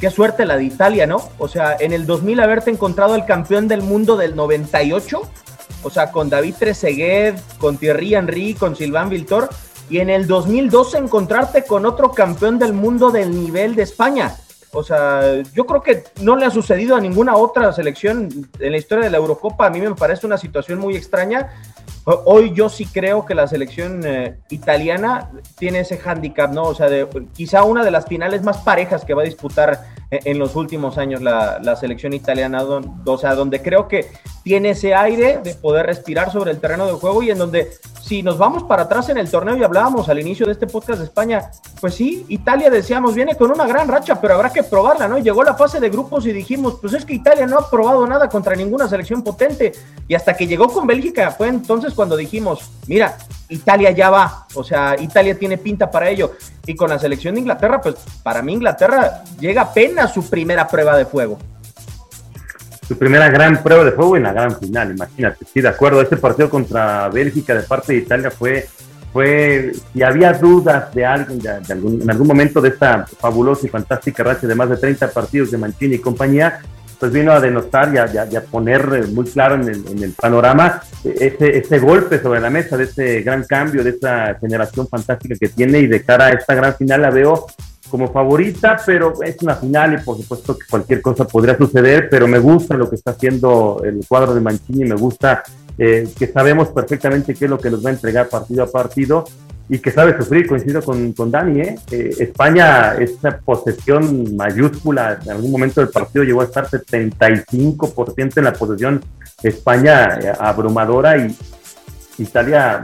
qué 0.00 0.08
suerte 0.08 0.46
la 0.46 0.56
de 0.56 0.62
Italia, 0.62 1.04
¿no? 1.04 1.20
O 1.36 1.48
sea, 1.48 1.76
en 1.80 1.92
el 1.92 2.06
2000 2.06 2.38
haberte 2.38 2.70
encontrado 2.70 3.16
el 3.16 3.24
campeón 3.24 3.66
del 3.66 3.82
mundo 3.82 4.16
del 4.16 4.36
98, 4.36 5.20
o 5.82 5.90
sea, 5.90 6.12
con 6.12 6.30
David 6.30 6.54
Trezeguet, 6.60 7.40
con 7.58 7.76
Thierry 7.76 8.14
Henry, 8.14 8.54
con 8.54 8.76
Silván 8.76 9.08
Viltor, 9.08 9.50
y 9.88 9.98
en 9.98 10.10
el 10.10 10.28
2012 10.28 10.98
encontrarte 10.98 11.64
con 11.64 11.86
otro 11.86 12.12
campeón 12.12 12.60
del 12.60 12.72
mundo 12.72 13.10
del 13.10 13.32
nivel 13.32 13.74
de 13.74 13.82
España. 13.82 14.36
O 14.72 14.82
sea, 14.84 15.42
yo 15.54 15.66
creo 15.66 15.82
que 15.82 16.04
no 16.22 16.36
le 16.36 16.46
ha 16.46 16.50
sucedido 16.50 16.94
a 16.96 17.00
ninguna 17.00 17.36
otra 17.36 17.72
selección 17.72 18.28
en 18.58 18.72
la 18.72 18.78
historia 18.78 19.04
de 19.04 19.10
la 19.10 19.18
Eurocopa. 19.18 19.66
A 19.66 19.70
mí 19.70 19.80
me 19.80 19.94
parece 19.94 20.26
una 20.26 20.38
situación 20.38 20.78
muy 20.78 20.96
extraña 20.96 21.50
Hoy 22.04 22.52
yo 22.54 22.70
sí 22.70 22.86
creo 22.86 23.26
que 23.26 23.34
la 23.34 23.46
selección 23.46 24.00
eh, 24.06 24.38
italiana 24.48 25.30
tiene 25.58 25.80
ese 25.80 25.98
hándicap, 25.98 26.50
¿no? 26.50 26.62
O 26.62 26.74
sea, 26.74 26.88
de, 26.88 27.06
quizá 27.34 27.62
una 27.62 27.84
de 27.84 27.90
las 27.90 28.06
finales 28.06 28.42
más 28.42 28.58
parejas 28.58 29.04
que 29.04 29.12
va 29.12 29.20
a 29.20 29.26
disputar 29.26 29.84
eh, 30.10 30.20
en, 30.24 30.38
los 30.38 30.56
últimos 30.56 30.96
años 30.96 31.20
la, 31.20 31.76
selección 31.76 32.14
italiana, 32.14 32.62
o 32.62 33.18
sea, 33.18 33.34
donde 33.34 33.60
creo 33.60 33.86
que 33.86 34.08
tiene 34.50 34.70
ese 34.70 34.96
aire 34.96 35.38
de 35.44 35.54
poder 35.54 35.86
respirar 35.86 36.32
sobre 36.32 36.50
el 36.50 36.58
terreno 36.58 36.84
de 36.84 36.94
juego 36.94 37.22
y 37.22 37.30
en 37.30 37.38
donde 37.38 37.70
si 38.02 38.20
nos 38.20 38.36
vamos 38.36 38.64
para 38.64 38.82
atrás 38.82 39.08
en 39.08 39.16
el 39.16 39.30
torneo 39.30 39.56
y 39.56 39.62
hablábamos 39.62 40.08
al 40.08 40.18
inicio 40.18 40.44
de 40.44 40.50
este 40.50 40.66
podcast 40.66 40.98
de 40.98 41.04
España, 41.04 41.52
pues 41.80 41.94
sí, 41.94 42.26
Italia 42.26 42.68
decíamos, 42.68 43.14
viene 43.14 43.36
con 43.36 43.52
una 43.52 43.64
gran 43.64 43.86
racha, 43.86 44.20
pero 44.20 44.34
habrá 44.34 44.50
que 44.50 44.64
probarla, 44.64 45.06
¿no? 45.06 45.18
Llegó 45.18 45.44
la 45.44 45.54
fase 45.54 45.78
de 45.78 45.88
grupos 45.88 46.26
y 46.26 46.32
dijimos, 46.32 46.78
pues 46.80 46.94
es 46.94 47.04
que 47.04 47.14
Italia 47.14 47.46
no 47.46 47.58
ha 47.58 47.70
probado 47.70 48.04
nada 48.08 48.28
contra 48.28 48.56
ninguna 48.56 48.88
selección 48.88 49.22
potente. 49.22 49.70
Y 50.08 50.16
hasta 50.16 50.34
que 50.34 50.48
llegó 50.48 50.66
con 50.66 50.84
Bélgica, 50.84 51.30
fue 51.30 51.46
entonces 51.46 51.94
cuando 51.94 52.16
dijimos, 52.16 52.72
mira, 52.88 53.16
Italia 53.50 53.92
ya 53.92 54.10
va, 54.10 54.48
o 54.56 54.64
sea, 54.64 54.96
Italia 55.00 55.38
tiene 55.38 55.58
pinta 55.58 55.88
para 55.92 56.10
ello. 56.10 56.32
Y 56.66 56.74
con 56.74 56.90
la 56.90 56.98
selección 56.98 57.36
de 57.36 57.42
Inglaterra, 57.42 57.80
pues 57.80 57.94
para 58.24 58.42
mí 58.42 58.54
Inglaterra 58.54 59.22
llega 59.38 59.62
apenas 59.62 60.12
su 60.12 60.28
primera 60.28 60.66
prueba 60.66 60.96
de 60.96 61.06
fuego 61.06 61.38
su 62.90 62.98
primera 62.98 63.28
gran 63.28 63.62
prueba 63.62 63.84
de 63.84 63.92
fuego 63.92 64.16
en 64.16 64.24
la 64.24 64.32
gran 64.32 64.58
final, 64.58 64.90
imagínate. 64.90 65.46
Sí, 65.54 65.60
de 65.60 65.68
acuerdo, 65.68 66.02
este 66.02 66.16
partido 66.16 66.50
contra 66.50 67.08
Bélgica 67.08 67.54
de 67.54 67.62
parte 67.62 67.92
de 67.92 68.00
Italia 68.00 68.32
fue, 68.32 68.66
fue 69.12 69.70
si 69.92 70.02
había 70.02 70.32
dudas 70.32 70.92
de 70.92 71.06
alguien, 71.06 71.38
de, 71.38 71.72
algún, 71.72 72.02
en 72.02 72.10
algún 72.10 72.26
momento 72.26 72.60
de 72.60 72.70
esta 72.70 73.06
fabulosa 73.06 73.64
y 73.64 73.70
fantástica 73.70 74.24
racha 74.24 74.48
de 74.48 74.56
más 74.56 74.70
de 74.70 74.76
30 74.76 75.08
partidos 75.12 75.52
de 75.52 75.58
Mancini 75.58 75.94
y 75.94 75.98
compañía, 76.00 76.58
pues 76.98 77.12
vino 77.12 77.30
a 77.30 77.38
denostar 77.38 77.94
y 77.94 77.98
a, 77.98 78.40
poner 78.40 78.80
eh, 78.92 79.06
muy 79.06 79.26
claro 79.26 79.54
en 79.54 79.68
el, 79.68 79.86
en 79.86 80.02
el 80.02 80.12
panorama 80.12 80.82
ese, 81.04 81.58
ese, 81.58 81.78
golpe 81.78 82.20
sobre 82.20 82.40
la 82.40 82.50
mesa 82.50 82.76
de 82.76 82.84
ese 82.84 83.22
gran 83.22 83.44
cambio, 83.44 83.84
de 83.84 83.90
esta 83.90 84.36
generación 84.40 84.88
fantástica 84.88 85.36
que 85.38 85.48
tiene 85.50 85.78
y 85.78 85.86
de 85.86 86.02
cara 86.02 86.26
a 86.26 86.30
esta 86.30 86.56
gran 86.56 86.74
final 86.74 87.02
la 87.02 87.10
veo 87.10 87.46
como 87.90 88.10
favorita, 88.12 88.80
pero 88.86 89.12
es 89.22 89.36
una 89.42 89.56
final 89.56 89.94
y 89.94 90.04
por 90.04 90.16
supuesto 90.16 90.56
que 90.56 90.66
cualquier 90.70 91.02
cosa 91.02 91.26
podría 91.26 91.56
suceder, 91.56 92.08
pero 92.08 92.26
me 92.26 92.38
gusta 92.38 92.76
lo 92.76 92.88
que 92.88 92.96
está 92.96 93.10
haciendo 93.10 93.82
el 93.84 94.04
cuadro 94.08 94.34
de 94.34 94.40
Mancini, 94.40 94.84
me 94.84 94.94
gusta 94.94 95.42
eh, 95.76 96.08
que 96.18 96.26
sabemos 96.28 96.68
perfectamente 96.68 97.34
qué 97.34 97.46
es 97.46 97.50
lo 97.50 97.58
que 97.58 97.70
nos 97.70 97.84
va 97.84 97.90
a 97.90 97.92
entregar 97.92 98.28
partido 98.28 98.62
a 98.62 98.66
partido 98.66 99.24
y 99.68 99.78
que 99.78 99.90
sabe 99.90 100.16
sufrir, 100.16 100.46
coincido 100.48 100.82
con, 100.82 101.12
con 101.12 101.30
Dani, 101.30 101.60
¿eh? 101.60 101.78
eh 101.90 102.10
España, 102.18 102.94
esa 102.94 103.38
posesión 103.38 104.34
mayúscula, 104.36 105.18
en 105.24 105.30
algún 105.30 105.52
momento 105.52 105.80
del 105.80 105.90
partido 105.90 106.24
llegó 106.24 106.40
a 106.40 106.44
estar 106.44 106.66
75% 106.68 108.36
en 108.36 108.44
la 108.44 108.52
posesión, 108.52 109.04
España 109.42 110.18
eh, 110.20 110.32
abrumadora 110.38 111.16
y 111.16 111.36
Italia 112.18 112.80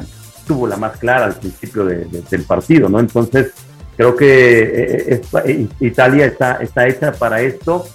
tuvo 0.47 0.67
la 0.67 0.77
más 0.77 0.97
clara 0.97 1.27
al 1.27 1.35
principio 1.35 1.85
del 1.85 2.43
partido, 2.47 2.89
¿no? 2.89 3.01
Entonces, 3.01 3.53
Creo 3.97 4.15
que 4.15 4.63
eh, 4.63 5.23
eh, 5.45 5.69
Italia 5.81 6.27
está, 6.27 6.57
está 6.57 6.87
hecha 6.87 7.13
para 7.13 7.41
esto 7.41 7.87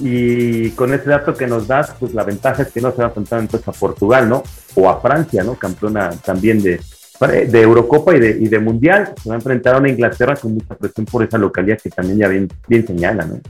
y 0.00 0.70
con 0.70 0.92
ese 0.92 1.08
dato 1.08 1.32
que 1.32 1.46
nos 1.46 1.66
das, 1.66 1.94
pues 1.98 2.12
la 2.12 2.24
ventaja 2.24 2.62
es 2.62 2.72
que 2.72 2.80
no 2.80 2.90
se 2.90 2.98
va 2.98 3.04
a 3.04 3.08
enfrentar 3.08 3.40
entonces 3.40 3.66
a 3.66 3.72
Portugal, 3.72 4.28
¿no? 4.28 4.42
O 4.74 4.88
a 4.90 5.00
Francia, 5.00 5.42
¿no? 5.42 5.54
Campeona 5.54 6.10
también 6.10 6.62
de, 6.62 6.80
de 7.20 7.62
Eurocopa 7.62 8.14
y 8.14 8.20
de, 8.20 8.30
y 8.30 8.48
de 8.48 8.58
Mundial. 8.58 9.14
Se 9.22 9.28
va 9.30 9.36
a 9.36 9.38
enfrentar 9.38 9.74
a 9.74 9.78
una 9.78 9.88
Inglaterra 9.88 10.36
con 10.36 10.52
mucha 10.54 10.74
presión 10.74 11.06
por 11.06 11.22
esa 11.24 11.38
localidad 11.38 11.78
que 11.82 11.90
también 11.90 12.18
ya 12.18 12.28
bien, 12.28 12.48
bien 12.68 12.86
señala, 12.86 13.24
¿no? 13.24 13.40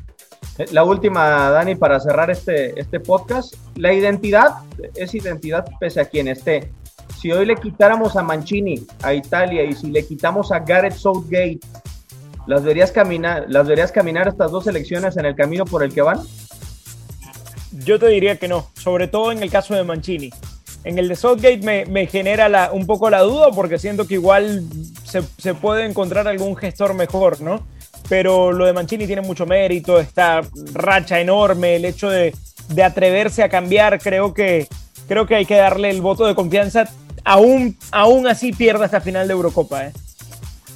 Eh, 0.59 0.67
la 0.73 0.85
última, 0.85 1.51
Dani, 1.51 1.75
para 1.75 2.01
cerrar 2.01 2.31
este, 2.31 2.79
este 2.79 3.01
podcast. 3.01 3.55
La 3.75 3.93
identidad 3.93 4.51
es 4.95 5.15
identidad 5.15 5.67
pese 5.81 6.01
a 6.01 6.05
quien 6.05 6.29
esté. 6.29 6.71
Si 7.19 7.33
hoy 7.33 7.47
le 7.47 7.57
quitáramos 7.57 8.17
a 8.17 8.23
Mancini, 8.23 8.87
a 9.03 9.15
Italia, 9.15 9.65
y 9.65 9.73
si 9.75 9.91
le 9.91 10.07
quitamos 10.07 10.53
a 10.53 10.61
Gareth 10.61 10.95
Southgate, 10.95 11.61
¿Las 12.47 12.63
verías 12.63 12.93
caminar, 12.93 13.47
las 13.49 13.67
verías 13.67 13.91
caminar 13.91 14.29
estas 14.29 14.53
dos 14.53 14.65
selecciones 14.65 15.17
en 15.17 15.27
el 15.27 15.35
camino 15.35 15.65
por 15.65 15.83
el 15.83 15.93
que 15.93 16.03
van? 16.03 16.21
Yo 17.73 17.99
te 17.99 18.07
diría 18.09 18.37
que 18.37 18.47
no, 18.47 18.71
sobre 18.75 19.09
todo 19.09 19.33
en 19.33 19.43
el 19.43 19.51
caso 19.51 19.75
de 19.75 19.83
Mancini. 19.83 20.31
En 20.85 20.99
el 20.99 21.09
de 21.09 21.17
Southgate 21.17 21.87
me, 21.89 22.07
genera 22.07 22.71
un 22.73 22.87
poco 22.87 23.11
la 23.11 23.23
duda 23.23 23.51
porque 23.51 23.79
siento 23.79 24.07
que 24.07 24.15
igual 24.15 24.65
se, 25.05 25.55
puede 25.55 25.85
encontrar 25.85 26.29
algún 26.29 26.57
gestor 26.57 26.95
mejor, 26.95 27.41
¿no? 27.41 27.67
Pero 28.09 28.53
lo 28.53 28.67
de 28.67 28.73
Mancini 28.73 29.07
tiene 29.07 29.23
mucho 29.23 29.47
mérito, 29.47 29.99
esta 29.99 30.43
racha 30.73 31.19
enorme, 31.19 31.75
el 31.75 31.85
hecho 31.85 32.09
de, 32.09 32.33
atreverse 32.85 33.43
a 33.43 33.49
cambiar, 33.49 33.99
creo 34.01 34.33
que, 34.33 34.69
creo 35.09 35.27
que 35.27 35.35
hay 35.35 35.47
que 35.47 35.57
darle 35.57 35.91
el 35.91 36.01
voto 36.01 36.25
de 36.25 36.37
confianza. 36.37 36.89
Aún, 37.25 37.77
aún 37.91 38.29
así 38.29 38.53
pierda 38.53 38.85
esta 38.85 39.01
final 39.01 39.27
de 39.27 39.35
Eurocopa. 39.35 39.87
¿eh? 39.87 39.93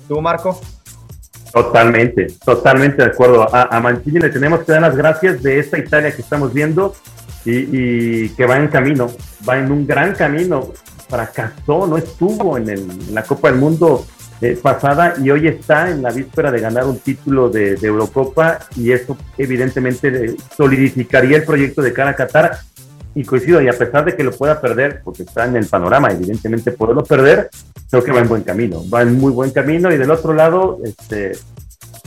¿Tú, 0.09 0.21
Marco? 0.21 0.61
Totalmente, 1.53 2.29
totalmente 2.45 3.03
de 3.03 3.09
acuerdo. 3.09 3.49
A, 3.53 3.81
Mancini 3.81 4.21
le 4.21 4.31
tenemos 4.31 4.61
que 4.61 4.73
dar 4.73 4.83
las 4.83 4.97
gracias 4.97 5.43
de 5.43 5.59
esta 5.59 5.79
Italia 5.79 6.15
que 6.15 6.23
estamos 6.23 6.53
viendo 6.53 6.95
y, 7.45 8.29
que 8.31 8.47
va 8.47 8.59
en 8.59 8.69
camino, 8.69 9.11
va 9.49 9.59
en 9.59 9.71
un 9.71 9.87
gran 9.87 10.15
camino. 10.15 10.73
Fracasó, 11.09 11.89
no 11.89 11.99
estuvo 11.99 12.57
en, 12.57 13.13
la 13.13 13.25
Copa 13.25 13.51
del 13.51 13.59
Mundo 13.59 14.07
eh, 14.41 14.57
pasada 14.63 15.15
y 15.21 15.29
hoy 15.31 15.49
está 15.49 15.91
en 15.91 16.03
la 16.03 16.13
víspera 16.13 16.53
de 16.53 16.61
ganar 16.61 16.87
un 16.87 16.99
título 17.01 17.51
de, 17.51 17.75
Eurocopa 17.83 18.61
y 18.77 18.93
eso 18.93 19.17
evidentemente 19.37 20.37
solidificaría 20.57 21.39
el 21.39 21.45
proyecto 21.45 21.83
de 21.83 21.93
cara 21.93 22.11
a 22.11 22.15
Qatar 22.15 22.61
y 23.15 23.25
coincido, 23.25 23.61
y 23.61 23.69
a 23.69 23.73
pesar 23.73 24.05
de 24.05 24.17
que 24.17 24.23
lo 24.23 24.33
pueda 24.33 24.61
perder, 24.61 25.01
porque 25.03 25.25
está 25.25 25.45
en 25.45 25.57
el 25.57 25.67
panorama, 25.67 26.11
evidentemente 26.11 26.73
poderlo 26.73 27.05
perder, 27.05 27.51
creo 27.91 28.05
que 28.05 28.13
va 28.13 28.21
en 28.21 28.29
buen 28.29 28.43
camino, 28.43 28.85
va 28.89 29.03
en 29.03 29.15
muy 29.19 29.33
buen 29.33 29.51
camino 29.51 29.93
y 29.93 29.99
del 29.99 30.11
otro 30.11 30.33
lado, 30.33 30.79
este, 30.85 31.33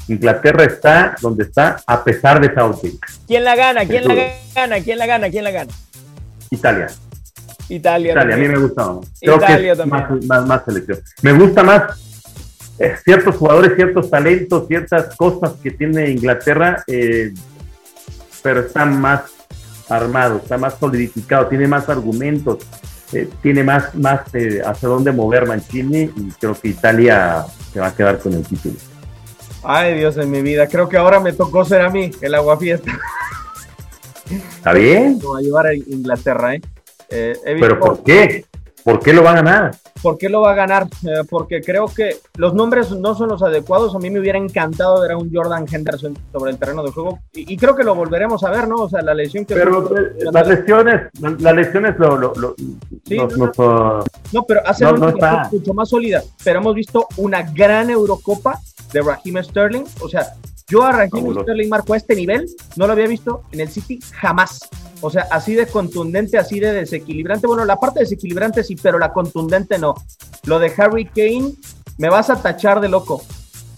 Inglaterra 0.08 0.64
está 0.64 1.16
donde 1.22 1.44
está 1.44 1.82
a 1.86 2.04
pesar 2.04 2.42
de 2.42 2.54
Southgate. 2.54 3.00
¿Quién 3.28 3.44
la 3.44 3.56
gana? 3.56 3.86
¿Quién 3.86 4.08
la 4.08 4.16
gana? 4.56 4.82
¿Quién 4.82 4.98
la 4.98 5.06
gana? 5.06 5.30
¿Quién 5.30 5.44
la 5.44 5.52
gana? 5.52 5.74
Italia. 6.50 6.88
Italia. 7.70 8.12
Italia, 8.12 8.36
a 8.36 8.38
mí 8.38 8.48
me 8.48 8.60
gusta 8.60 8.86
más. 8.86 9.08
Creo 9.20 9.40
que 9.40 9.86
más, 9.86 10.48
más, 10.48 10.66
selección. 10.66 11.00
Me 11.22 11.34
gusta 11.34 11.64
más 11.64 12.00
eh, 12.80 12.96
ciertos 13.04 13.36
jugadores, 13.36 13.76
ciertos 13.76 14.10
talentos, 14.10 14.68
ciertas 14.68 15.16
cosas 15.16 15.54
que 15.62 15.72
tiene 15.72 16.10
Inglaterra, 16.10 16.84
eh, 16.88 17.34
pero 18.42 18.62
está 18.62 18.86
más 18.86 19.22
armado, 19.90 20.38
está 20.38 20.58
más 20.58 20.76
solidificado, 20.80 21.48
tiene 21.48 21.68
más 21.68 21.90
argumentos, 21.90 22.60
eh, 23.12 23.30
tiene 23.42 23.64
más, 23.64 23.94
más 23.96 24.22
hacia 24.66 24.90
dónde 24.90 25.12
mover 25.12 25.48
Mancini 25.48 26.12
y 26.16 26.32
creo 26.40 26.56
que 26.60 26.70
Italia 26.70 27.46
se 27.72 27.80
va 27.80 27.88
a 27.88 27.96
quedar 27.96 28.20
con 28.20 28.34
el 28.34 28.44
título. 28.46 28.76
Ay, 29.64 29.98
Dios 29.98 30.18
en 30.18 30.30
mi 30.30 30.42
vida, 30.42 30.68
creo 30.68 30.90
que 30.90 30.98
ahora 30.98 31.20
me 31.20 31.34
tocó 31.34 31.64
ser 31.64 31.82
a 31.82 31.90
mí 31.90 32.12
el 32.22 32.36
aguafiesta. 32.36 32.92
¿Está 34.30 34.74
bien? 34.74 35.20
Va 35.24 35.40
a 35.40 35.42
llevar 35.42 35.68
a 35.68 35.74
Inglaterra, 35.74 36.56
¿eh? 36.56 36.62
¿Pero 37.10 37.80
por 37.80 38.04
qué? 38.04 38.46
¿Por 38.84 39.00
qué 39.00 39.14
lo 39.14 39.24
va 39.24 39.32
a 39.32 39.36
ganar? 39.36 39.76
¿Por 40.02 40.18
qué 40.18 40.28
lo 40.28 40.42
va 40.42 40.52
a 40.52 40.56
ganar? 40.56 40.88
Eh, 41.04 41.24
porque 41.30 41.62
creo 41.62 41.88
que 41.88 42.18
los 42.36 42.54
nombres 42.54 42.92
no 42.92 43.16
son 43.16 43.30
los 43.30 43.42
adecuados. 43.42 43.96
A 43.96 44.00
mí 44.00 44.10
me 44.10 44.20
hubiera 44.20 44.38
encantado 44.38 45.02
ver 45.02 45.12
a 45.12 45.18
un 45.18 45.34
Jordan 45.34 45.66
Henderson 45.72 46.18
sobre 46.32 46.52
el 46.52 46.58
terreno 46.58 46.84
de 46.84 46.92
juego 46.92 47.20
y, 47.34 47.56
creo 47.56 47.76
que 47.76 47.84
lo 47.84 47.96
volveremos 47.96 48.44
a 48.44 48.50
ver, 48.50 48.68
¿no? 48.68 48.76
O 48.76 48.90
sea, 48.90 49.02
la 49.02 49.14
lesión 49.14 49.46
que... 49.46 49.54
Pero 49.54 49.98
eh, 49.98 50.16
las 50.32 50.48
lesiones, 50.48 51.10
las 51.22 51.56
lesiones 51.56 51.98
lo... 51.98 52.18
lo, 52.18 52.56
sí, 53.06 53.18
no, 53.18 54.44
pero 54.46 54.62
hace 54.66 54.86
mucho 55.52 55.74
más 55.74 55.90
sólida. 55.90 56.22
Pero 56.44 56.60
hemos 56.60 56.76
visto 56.76 57.08
una 57.18 57.44
gran 57.44 57.90
Eurocopa 57.90 58.60
de 58.92 59.02
Raheem 59.02 59.42
Sterling. 59.44 59.86
O 60.02 60.10
sea, 60.10 60.34
yo 60.68 60.84
a 60.84 60.92
Raheem 60.92 61.34
Sterling 61.42 61.70
marco 61.70 61.94
a 61.94 61.98
este 61.98 62.16
nivel, 62.16 62.48
no 62.76 62.88
lo 62.88 62.94
había 62.94 63.08
visto 63.08 63.44
en 63.52 63.62
el 63.62 63.70
City 63.70 64.00
jamás. 64.14 64.70
O 65.02 65.10
sea, 65.10 65.28
así 65.32 65.54
de 65.54 65.68
contundente, 65.68 66.38
así 66.38 66.60
de 66.60 66.72
desequilibrante. 66.72 67.48
Bueno, 67.48 67.66
la 67.66 67.78
parte 67.78 68.00
desequilibrante 68.00 68.64
sí, 68.64 68.76
pero 68.76 68.98
la 68.98 69.12
contundente 69.12 69.78
no. 69.78 69.96
Lo 70.46 70.60
de 70.60 70.72
Harry 70.78 71.06
Kane, 71.06 71.54
me 71.98 72.10
vas 72.10 72.30
a 72.30 72.42
tachar 72.42 72.80
de 72.80 72.90
loco. 72.90 73.22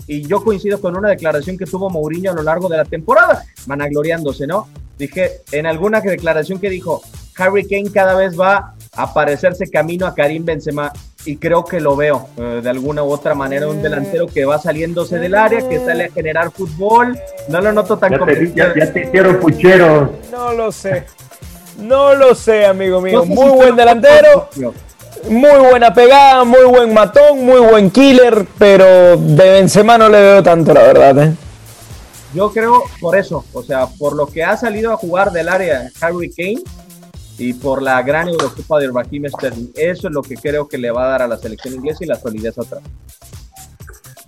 Y 0.07 0.27
yo 0.27 0.43
coincido 0.43 0.79
con 0.79 0.95
una 0.95 1.09
declaración 1.09 1.57
que 1.57 1.65
tuvo 1.65 1.89
Mourinho 1.89 2.31
a 2.31 2.35
lo 2.35 2.43
largo 2.43 2.69
de 2.69 2.77
la 2.77 2.85
temporada, 2.85 3.43
vanagloriándose, 3.65 4.45
¿no? 4.45 4.67
Dije, 4.97 5.41
en 5.51 5.65
alguna 5.65 5.99
declaración 5.99 6.59
que 6.59 6.69
dijo, 6.69 7.01
Harry 7.37 7.67
Kane 7.67 7.91
cada 7.91 8.15
vez 8.15 8.39
va 8.39 8.75
a 8.93 9.13
parecerse 9.13 9.69
camino 9.69 10.05
a 10.05 10.13
Karim 10.13 10.45
Benzema 10.45 10.93
y 11.25 11.37
creo 11.37 11.65
que 11.65 11.79
lo 11.79 11.95
veo 11.95 12.27
eh, 12.37 12.61
de 12.63 12.69
alguna 12.69 13.03
u 13.03 13.11
otra 13.11 13.33
manera 13.33 13.67
un 13.67 13.81
delantero 13.81 14.27
que 14.27 14.45
va 14.45 14.59
saliéndose 14.59 15.17
del 15.17 15.35
área, 15.35 15.67
que 15.67 15.79
sale 15.79 16.05
a 16.05 16.11
generar 16.11 16.51
fútbol. 16.51 17.17
No 17.49 17.61
lo 17.61 17.71
noto 17.73 17.97
tan 17.97 18.13
ya 18.53 18.73
ya, 18.75 18.93
te 18.93 19.01
hicieron 19.01 19.39
puchero. 19.39 20.13
No 20.31 20.53
lo 20.53 20.71
sé. 20.71 21.05
No 21.79 22.15
lo 22.15 22.35
sé, 22.35 22.65
amigo 22.65 23.01
mío. 23.01 23.25
muy 23.25 23.49
buen 23.49 23.75
delantero. 23.75 24.49
Muy 25.29 25.59
buena 25.69 25.93
pegada, 25.93 26.43
muy 26.43 26.63
buen 26.65 26.93
matón, 26.93 27.43
muy 27.43 27.59
buen 27.59 27.89
killer, 27.89 28.45
pero 28.59 29.17
de 29.17 29.49
Benzema 29.49 29.97
no 29.97 30.07
le 30.07 30.21
veo 30.21 30.43
tanto, 30.43 30.73
la 30.73 30.83
verdad. 30.83 31.23
¿eh? 31.23 31.33
Yo 32.35 32.51
creo 32.51 32.83
por 32.99 33.17
eso, 33.17 33.43
o 33.53 33.63
sea, 33.63 33.87
por 33.87 34.15
lo 34.15 34.27
que 34.27 34.43
ha 34.43 34.55
salido 34.55 34.91
a 34.91 34.97
jugar 34.97 35.31
del 35.31 35.49
área 35.49 35.89
Harry 36.01 36.29
Kane, 36.31 36.61
y 37.37 37.53
por 37.53 37.81
la 37.81 38.01
gran 38.01 38.29
Eurocopa 38.29 38.79
de 38.79 38.89
Raheem 38.91 39.27
Sterling. 39.29 39.71
Eso 39.75 40.07
es 40.07 40.13
lo 40.13 40.21
que 40.21 40.35
creo 40.35 40.67
que 40.67 40.77
le 40.77 40.91
va 40.91 41.05
a 41.05 41.09
dar 41.09 41.21
a 41.23 41.27
la 41.27 41.37
selección 41.37 41.73
inglesa 41.73 42.03
y 42.03 42.07
la 42.07 42.15
solidez 42.15 42.57
atrás. 42.57 42.81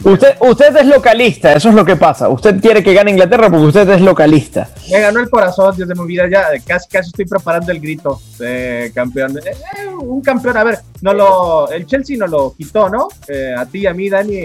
Usted, 0.04 0.38
usted 0.42 0.78
es 0.78 0.86
localista, 0.86 1.54
eso 1.54 1.70
es 1.70 1.76
lo 1.76 1.84
que 1.84 1.96
pasa. 1.96 2.30
Usted 2.30 2.62
quiere 2.62 2.84
que 2.84 2.94
gane 2.94 3.12
Inglaterra 3.12 3.50
porque 3.50 3.66
usted 3.66 3.90
es 3.90 4.02
localista. 4.02 4.70
Me 4.92 5.00
ganó 5.00 5.20
el 5.20 5.30
corazón, 5.30 5.76
Dios 5.76 5.90
de 5.90 5.96
mi 5.96 6.06
vida, 6.06 6.30
ya 6.30 6.50
casi, 6.66 6.88
casi 6.88 7.10
estoy 7.10 7.26
preparando 7.26 7.72
el 7.72 7.80
grito 7.80 8.22
de 8.38 8.92
campeón. 8.94 9.38
Eh, 9.40 9.42
eh, 9.46 9.88
un 9.88 10.22
campeón, 10.22 10.58
a 10.58 10.64
ver, 10.64 10.80
no 11.02 11.14
lo, 11.14 11.70
el 11.72 11.86
Chelsea 11.88 12.16
no 12.18 12.28
lo 12.28 12.54
quitó, 12.56 12.90
¿no? 12.90 13.08
Eh, 13.28 13.56
a 13.58 13.66
ti 13.66 13.80
y 13.80 13.88
a 13.88 13.94
mí, 13.94 14.08
Dani, 14.08 14.40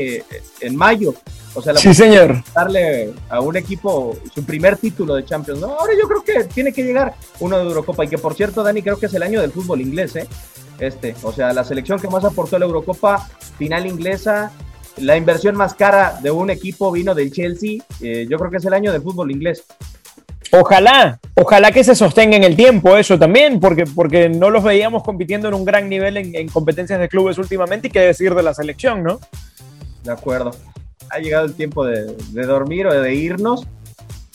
en 0.60 0.76
mayo. 0.76 1.14
O 1.54 1.60
sea, 1.60 1.74
sí, 1.74 1.92
señor. 1.92 2.42
darle 2.54 3.12
a 3.28 3.40
un 3.40 3.56
equipo 3.56 4.16
su 4.34 4.42
primer 4.44 4.78
título 4.78 5.16
de 5.16 5.24
Champions. 5.26 5.60
¿no? 5.60 5.66
Ahora 5.66 5.92
yo 6.00 6.08
creo 6.08 6.24
que 6.24 6.44
tiene 6.44 6.72
que 6.72 6.82
llegar 6.82 7.14
uno 7.40 7.58
de 7.58 7.64
Eurocopa. 7.64 8.06
Y 8.06 8.08
que 8.08 8.16
por 8.16 8.34
cierto, 8.34 8.62
Dani, 8.62 8.82
creo 8.82 8.98
que 8.98 9.04
es 9.04 9.14
el 9.14 9.22
año 9.22 9.40
del 9.40 9.52
fútbol 9.52 9.82
inglés, 9.82 10.16
¿eh? 10.16 10.26
Este, 10.78 11.14
o 11.22 11.30
sea, 11.30 11.52
la 11.52 11.62
selección 11.62 12.00
que 12.00 12.08
más 12.08 12.24
aportó 12.24 12.56
a 12.56 12.58
la 12.58 12.64
Eurocopa, 12.64 13.28
final 13.58 13.86
inglesa, 13.86 14.50
la 14.98 15.16
inversión 15.16 15.56
más 15.56 15.74
cara 15.74 16.18
de 16.22 16.30
un 16.30 16.50
equipo 16.50 16.90
vino 16.92 17.14
del 17.14 17.32
Chelsea. 17.32 17.82
Eh, 18.00 18.26
yo 18.28 18.38
creo 18.38 18.50
que 18.50 18.56
es 18.58 18.64
el 18.64 18.74
año 18.74 18.92
del 18.92 19.02
fútbol 19.02 19.30
inglés. 19.30 19.64
Ojalá, 20.52 21.18
ojalá 21.34 21.72
que 21.72 21.82
se 21.82 21.94
sostenga 21.94 22.36
en 22.36 22.44
el 22.44 22.56
tiempo 22.56 22.96
eso 22.96 23.18
también, 23.18 23.58
porque, 23.58 23.84
porque 23.84 24.28
no 24.28 24.50
los 24.50 24.62
veíamos 24.62 25.02
compitiendo 25.02 25.48
en 25.48 25.54
un 25.54 25.64
gran 25.64 25.88
nivel 25.88 26.18
en, 26.18 26.34
en 26.36 26.48
competencias 26.48 27.00
de 27.00 27.08
clubes 27.08 27.38
últimamente 27.38 27.88
y 27.88 27.90
qué 27.90 28.00
decir 28.00 28.34
de 28.34 28.42
la 28.42 28.52
selección, 28.52 29.02
¿no? 29.02 29.18
De 30.04 30.12
acuerdo 30.12 30.50
ha 31.12 31.18
llegado 31.18 31.44
el 31.44 31.54
tiempo 31.54 31.84
de, 31.84 32.16
dormir 32.46 32.86
o 32.86 33.00
de 33.00 33.14
irnos. 33.14 33.66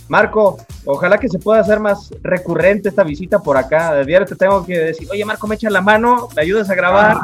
Marco, 0.08 0.58
ojalá 0.86 1.18
que 1.18 1.28
se 1.28 1.40
pueda 1.40 1.60
hacer 1.60 1.80
más 1.80 2.12
recurrente 2.22 2.90
esta 2.90 3.04
visita 3.04 3.40
por 3.40 3.58
acá. 3.58 3.94
De 3.96 4.06
diario 4.06 4.28
te 4.28 4.36
tengo 4.36 4.66
que 4.66 4.78
decir, 4.78 5.08
oye 5.12 5.26
Marco, 5.26 5.48
me 5.48 5.56
echas 5.56 5.72
la 5.72 5.82
mano, 5.82 6.30
me 6.36 6.42
ayudas 6.44 6.70
a 6.70 6.76
grabar. 6.76 7.18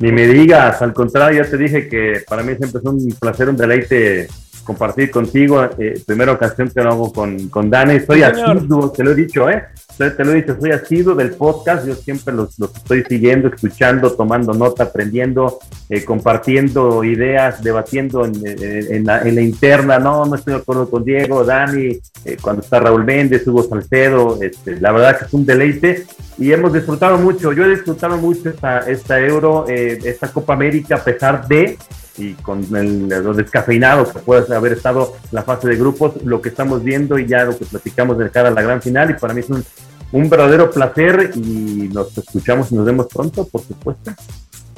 Ni 0.00 0.12
me 0.12 0.28
digas, 0.28 0.80
al 0.80 0.92
contrario, 0.92 1.42
ya 1.42 1.50
te 1.50 1.56
dije 1.56 1.88
que 1.88 2.22
para 2.28 2.42
mí 2.42 2.54
siempre 2.54 2.80
es 2.80 2.86
un 2.86 3.08
placer, 3.18 3.48
un 3.48 3.56
deleite 3.56 4.28
compartir 4.68 5.10
contigo. 5.10 5.64
Eh, 5.78 5.98
primera 6.06 6.32
ocasión 6.32 6.68
que 6.68 6.82
lo 6.82 6.90
hago 6.90 7.10
con, 7.10 7.48
con 7.48 7.70
Dani. 7.70 8.00
Soy 8.00 8.22
asiduo, 8.22 8.92
te 8.92 9.02
lo 9.02 9.12
he 9.12 9.14
dicho, 9.14 9.48
¿eh? 9.48 9.64
Te 9.96 10.24
lo 10.24 10.32
he 10.32 10.42
dicho, 10.42 10.56
soy 10.60 10.72
asiduo 10.72 11.14
del 11.14 11.30
podcast. 11.30 11.86
Yo 11.86 11.94
siempre 11.94 12.34
los, 12.34 12.58
los 12.58 12.76
estoy 12.76 13.02
siguiendo, 13.08 13.48
escuchando, 13.48 14.12
tomando 14.12 14.52
nota, 14.52 14.84
aprendiendo, 14.84 15.58
eh, 15.88 16.04
compartiendo 16.04 17.02
ideas, 17.02 17.64
debatiendo 17.64 18.26
en, 18.26 18.34
en, 18.44 19.06
la, 19.06 19.22
en, 19.22 19.34
la, 19.36 19.40
interna. 19.40 19.98
No, 19.98 20.26
no 20.26 20.36
estoy 20.36 20.52
de 20.52 20.60
acuerdo 20.60 20.90
con 20.90 21.02
Diego, 21.02 21.44
Dani, 21.44 21.98
eh, 22.26 22.36
cuando 22.40 22.60
está 22.60 22.78
Raúl 22.78 23.06
Méndez, 23.06 23.46
Hugo 23.46 23.62
Salcedo. 23.62 24.38
Este, 24.42 24.78
la 24.78 24.92
verdad 24.92 25.18
que 25.18 25.24
es 25.24 25.32
un 25.32 25.46
deleite 25.46 26.04
y 26.36 26.52
hemos 26.52 26.74
disfrutado 26.74 27.16
mucho. 27.16 27.54
Yo 27.54 27.64
he 27.64 27.70
disfrutado 27.70 28.18
mucho 28.18 28.50
esta, 28.50 28.80
esta 28.80 29.18
Euro, 29.18 29.64
eh, 29.66 29.98
esta 30.04 30.28
Copa 30.28 30.52
América, 30.52 30.96
a 30.96 31.02
pesar 31.02 31.48
de 31.48 31.78
y 32.18 32.34
con 32.34 32.64
el, 32.76 33.08
lo 33.08 33.32
descafeinado 33.32 34.10
que 34.10 34.18
puede 34.18 34.54
haber 34.54 34.72
estado 34.72 35.16
la 35.30 35.42
fase 35.42 35.68
de 35.68 35.76
grupos, 35.76 36.22
lo 36.24 36.42
que 36.42 36.50
estamos 36.50 36.82
viendo 36.82 37.18
y 37.18 37.26
ya 37.26 37.44
lo 37.44 37.56
que 37.56 37.64
platicamos 37.64 38.18
de 38.18 38.30
cara 38.30 38.48
a 38.48 38.52
la 38.52 38.62
gran 38.62 38.82
final. 38.82 39.10
Y 39.10 39.14
para 39.14 39.34
mí 39.34 39.40
es 39.40 39.50
un, 39.50 39.64
un 40.12 40.28
verdadero 40.28 40.70
placer 40.70 41.30
y 41.34 41.88
nos 41.92 42.16
escuchamos 42.16 42.72
y 42.72 42.74
nos 42.74 42.84
vemos 42.84 43.06
pronto, 43.06 43.46
por 43.46 43.62
supuesto. 43.62 44.12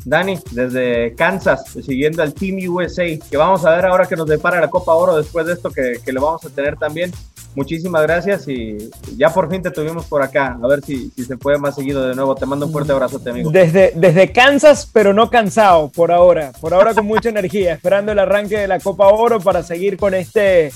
Dani, 0.04 0.38
desde 0.52 1.14
Kansas, 1.14 1.64
siguiendo 1.84 2.22
al 2.22 2.34
Team 2.34 2.58
USA, 2.68 3.04
que 3.30 3.36
vamos 3.36 3.64
a 3.64 3.74
ver 3.74 3.86
ahora 3.86 4.06
que 4.06 4.16
nos 4.16 4.26
depara 4.26 4.60
la 4.60 4.70
Copa 4.70 4.94
Oro 4.94 5.16
después 5.16 5.46
de 5.46 5.54
esto 5.54 5.70
que, 5.70 5.98
que 6.04 6.12
le 6.12 6.20
vamos 6.20 6.44
a 6.44 6.50
tener 6.50 6.76
también. 6.76 7.12
Muchísimas 7.54 8.02
gracias 8.02 8.46
y 8.46 8.90
ya 9.16 9.30
por 9.30 9.50
fin 9.50 9.60
te 9.60 9.70
tuvimos 9.70 10.06
por 10.06 10.22
acá. 10.22 10.56
A 10.62 10.66
ver 10.68 10.82
si, 10.82 11.10
si 11.10 11.24
se 11.24 11.36
puede 11.36 11.58
más 11.58 11.74
seguido 11.74 12.06
de 12.06 12.14
nuevo. 12.14 12.34
Te 12.36 12.46
mando 12.46 12.66
un 12.66 12.72
fuerte 12.72 12.92
abrazo, 12.92 13.20
amigo. 13.26 13.50
Desde, 13.50 13.92
desde 13.96 14.30
Kansas, 14.30 14.88
pero 14.92 15.12
no 15.12 15.30
cansado 15.30 15.88
por 15.88 16.12
ahora. 16.12 16.52
Por 16.60 16.74
ahora 16.74 16.94
con 16.94 17.06
mucha 17.06 17.28
energía, 17.30 17.74
esperando 17.74 18.12
el 18.12 18.20
arranque 18.20 18.56
de 18.56 18.68
la 18.68 18.78
Copa 18.78 19.08
Oro 19.08 19.40
para 19.40 19.64
seguir 19.64 19.96
con 19.96 20.14
este 20.14 20.70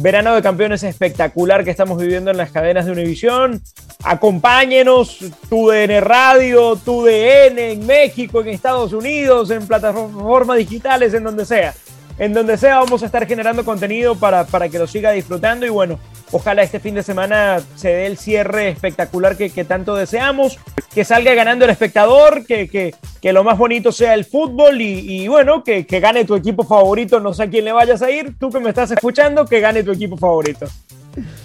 verano 0.00 0.34
de 0.34 0.42
campeones 0.42 0.82
espectacular 0.82 1.64
que 1.64 1.70
estamos 1.70 1.98
viviendo 1.98 2.30
en 2.30 2.36
las 2.36 2.50
cadenas 2.50 2.86
de 2.86 2.92
Univisión. 2.92 3.60
Acompáñenos, 4.04 5.18
tu 5.48 5.68
DN 5.68 6.00
Radio, 6.00 6.76
tu 6.76 7.04
DN 7.04 7.72
en 7.72 7.86
México, 7.86 8.40
en 8.40 8.48
Estados 8.48 8.92
Unidos, 8.92 9.50
en 9.50 9.66
plataformas 9.66 10.58
digitales, 10.58 11.14
en 11.14 11.24
donde 11.24 11.44
sea. 11.44 11.74
En 12.18 12.32
donde 12.32 12.56
sea 12.56 12.78
vamos 12.78 13.02
a 13.02 13.06
estar 13.06 13.26
generando 13.26 13.64
contenido 13.64 14.14
para, 14.16 14.44
para 14.44 14.68
que 14.68 14.78
lo 14.78 14.86
siga 14.86 15.12
disfrutando 15.12 15.66
y 15.66 15.68
bueno, 15.68 15.98
ojalá 16.32 16.62
este 16.62 16.80
fin 16.80 16.94
de 16.94 17.02
semana 17.02 17.60
se 17.76 17.88
dé 17.88 18.06
el 18.06 18.18
cierre 18.18 18.68
espectacular 18.68 19.36
que, 19.36 19.50
que 19.50 19.64
tanto 19.64 19.94
deseamos, 19.96 20.58
que 20.94 21.04
salga 21.04 21.34
ganando 21.34 21.64
el 21.64 21.70
espectador, 21.70 22.44
que, 22.46 22.68
que, 22.68 22.94
que 23.20 23.32
lo 23.32 23.44
más 23.44 23.58
bonito 23.58 23.92
sea 23.92 24.14
el 24.14 24.24
fútbol 24.24 24.80
y, 24.80 25.26
bueno, 25.28 25.62
que, 25.64 25.82
gane 25.82 26.24
tu 26.24 26.34
equipo 26.34 26.64
favorito, 26.64 27.20
no 27.20 27.32
sé 27.34 27.44
a 27.44 27.50
quién 27.50 27.64
le 27.64 27.72
vayas 27.72 28.02
a 28.02 28.10
ir, 28.10 28.36
tú 28.38 28.50
que 28.50 28.60
me 28.60 28.70
estás 28.70 28.90
escuchando, 28.90 29.44
que 29.44 29.60
gane 29.60 29.82
tu 29.82 29.92
equipo 29.92 30.16
favorito. 30.16 30.66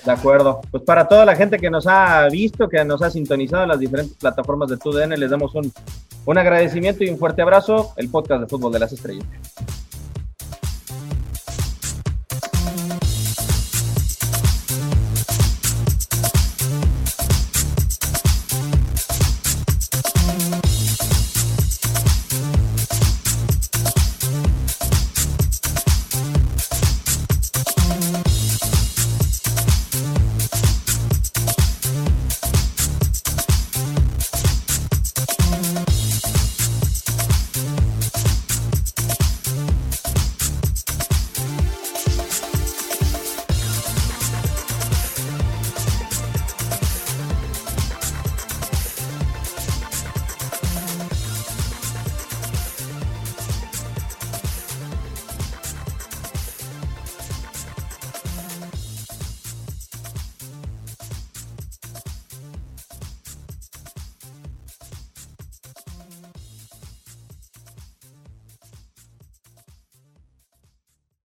De 0.06 0.12
acuerdo. 0.12 0.62
Pues 0.70 0.84
para 0.84 1.08
toda 1.08 1.26
la 1.26 1.36
gente 1.36 1.58
que 1.58 1.70
nos 1.70 1.88
ha 1.88 2.28
visto, 2.30 2.70
que 2.70 2.84
nos 2.86 3.02
ha 3.02 3.10
sintonizado 3.10 3.64
en 3.64 3.70
las 3.70 3.80
diferentes 3.80 4.16
plataformas 4.18 4.70
de 4.70 4.78
TUDN, 4.78 5.20
les 5.20 5.30
damos 5.30 5.56
un 5.56 5.72
Un 6.26 6.38
agradecimiento 6.38 7.04
y 7.04 7.10
un 7.10 7.18
fuerte 7.18 7.42
abrazo, 7.42 7.94
el 7.98 8.10
podcast 8.10 8.42
de 8.42 8.48
Fútbol 8.48 8.72
de 8.72 8.80
las 8.80 8.94
Estrellas. 8.94 9.26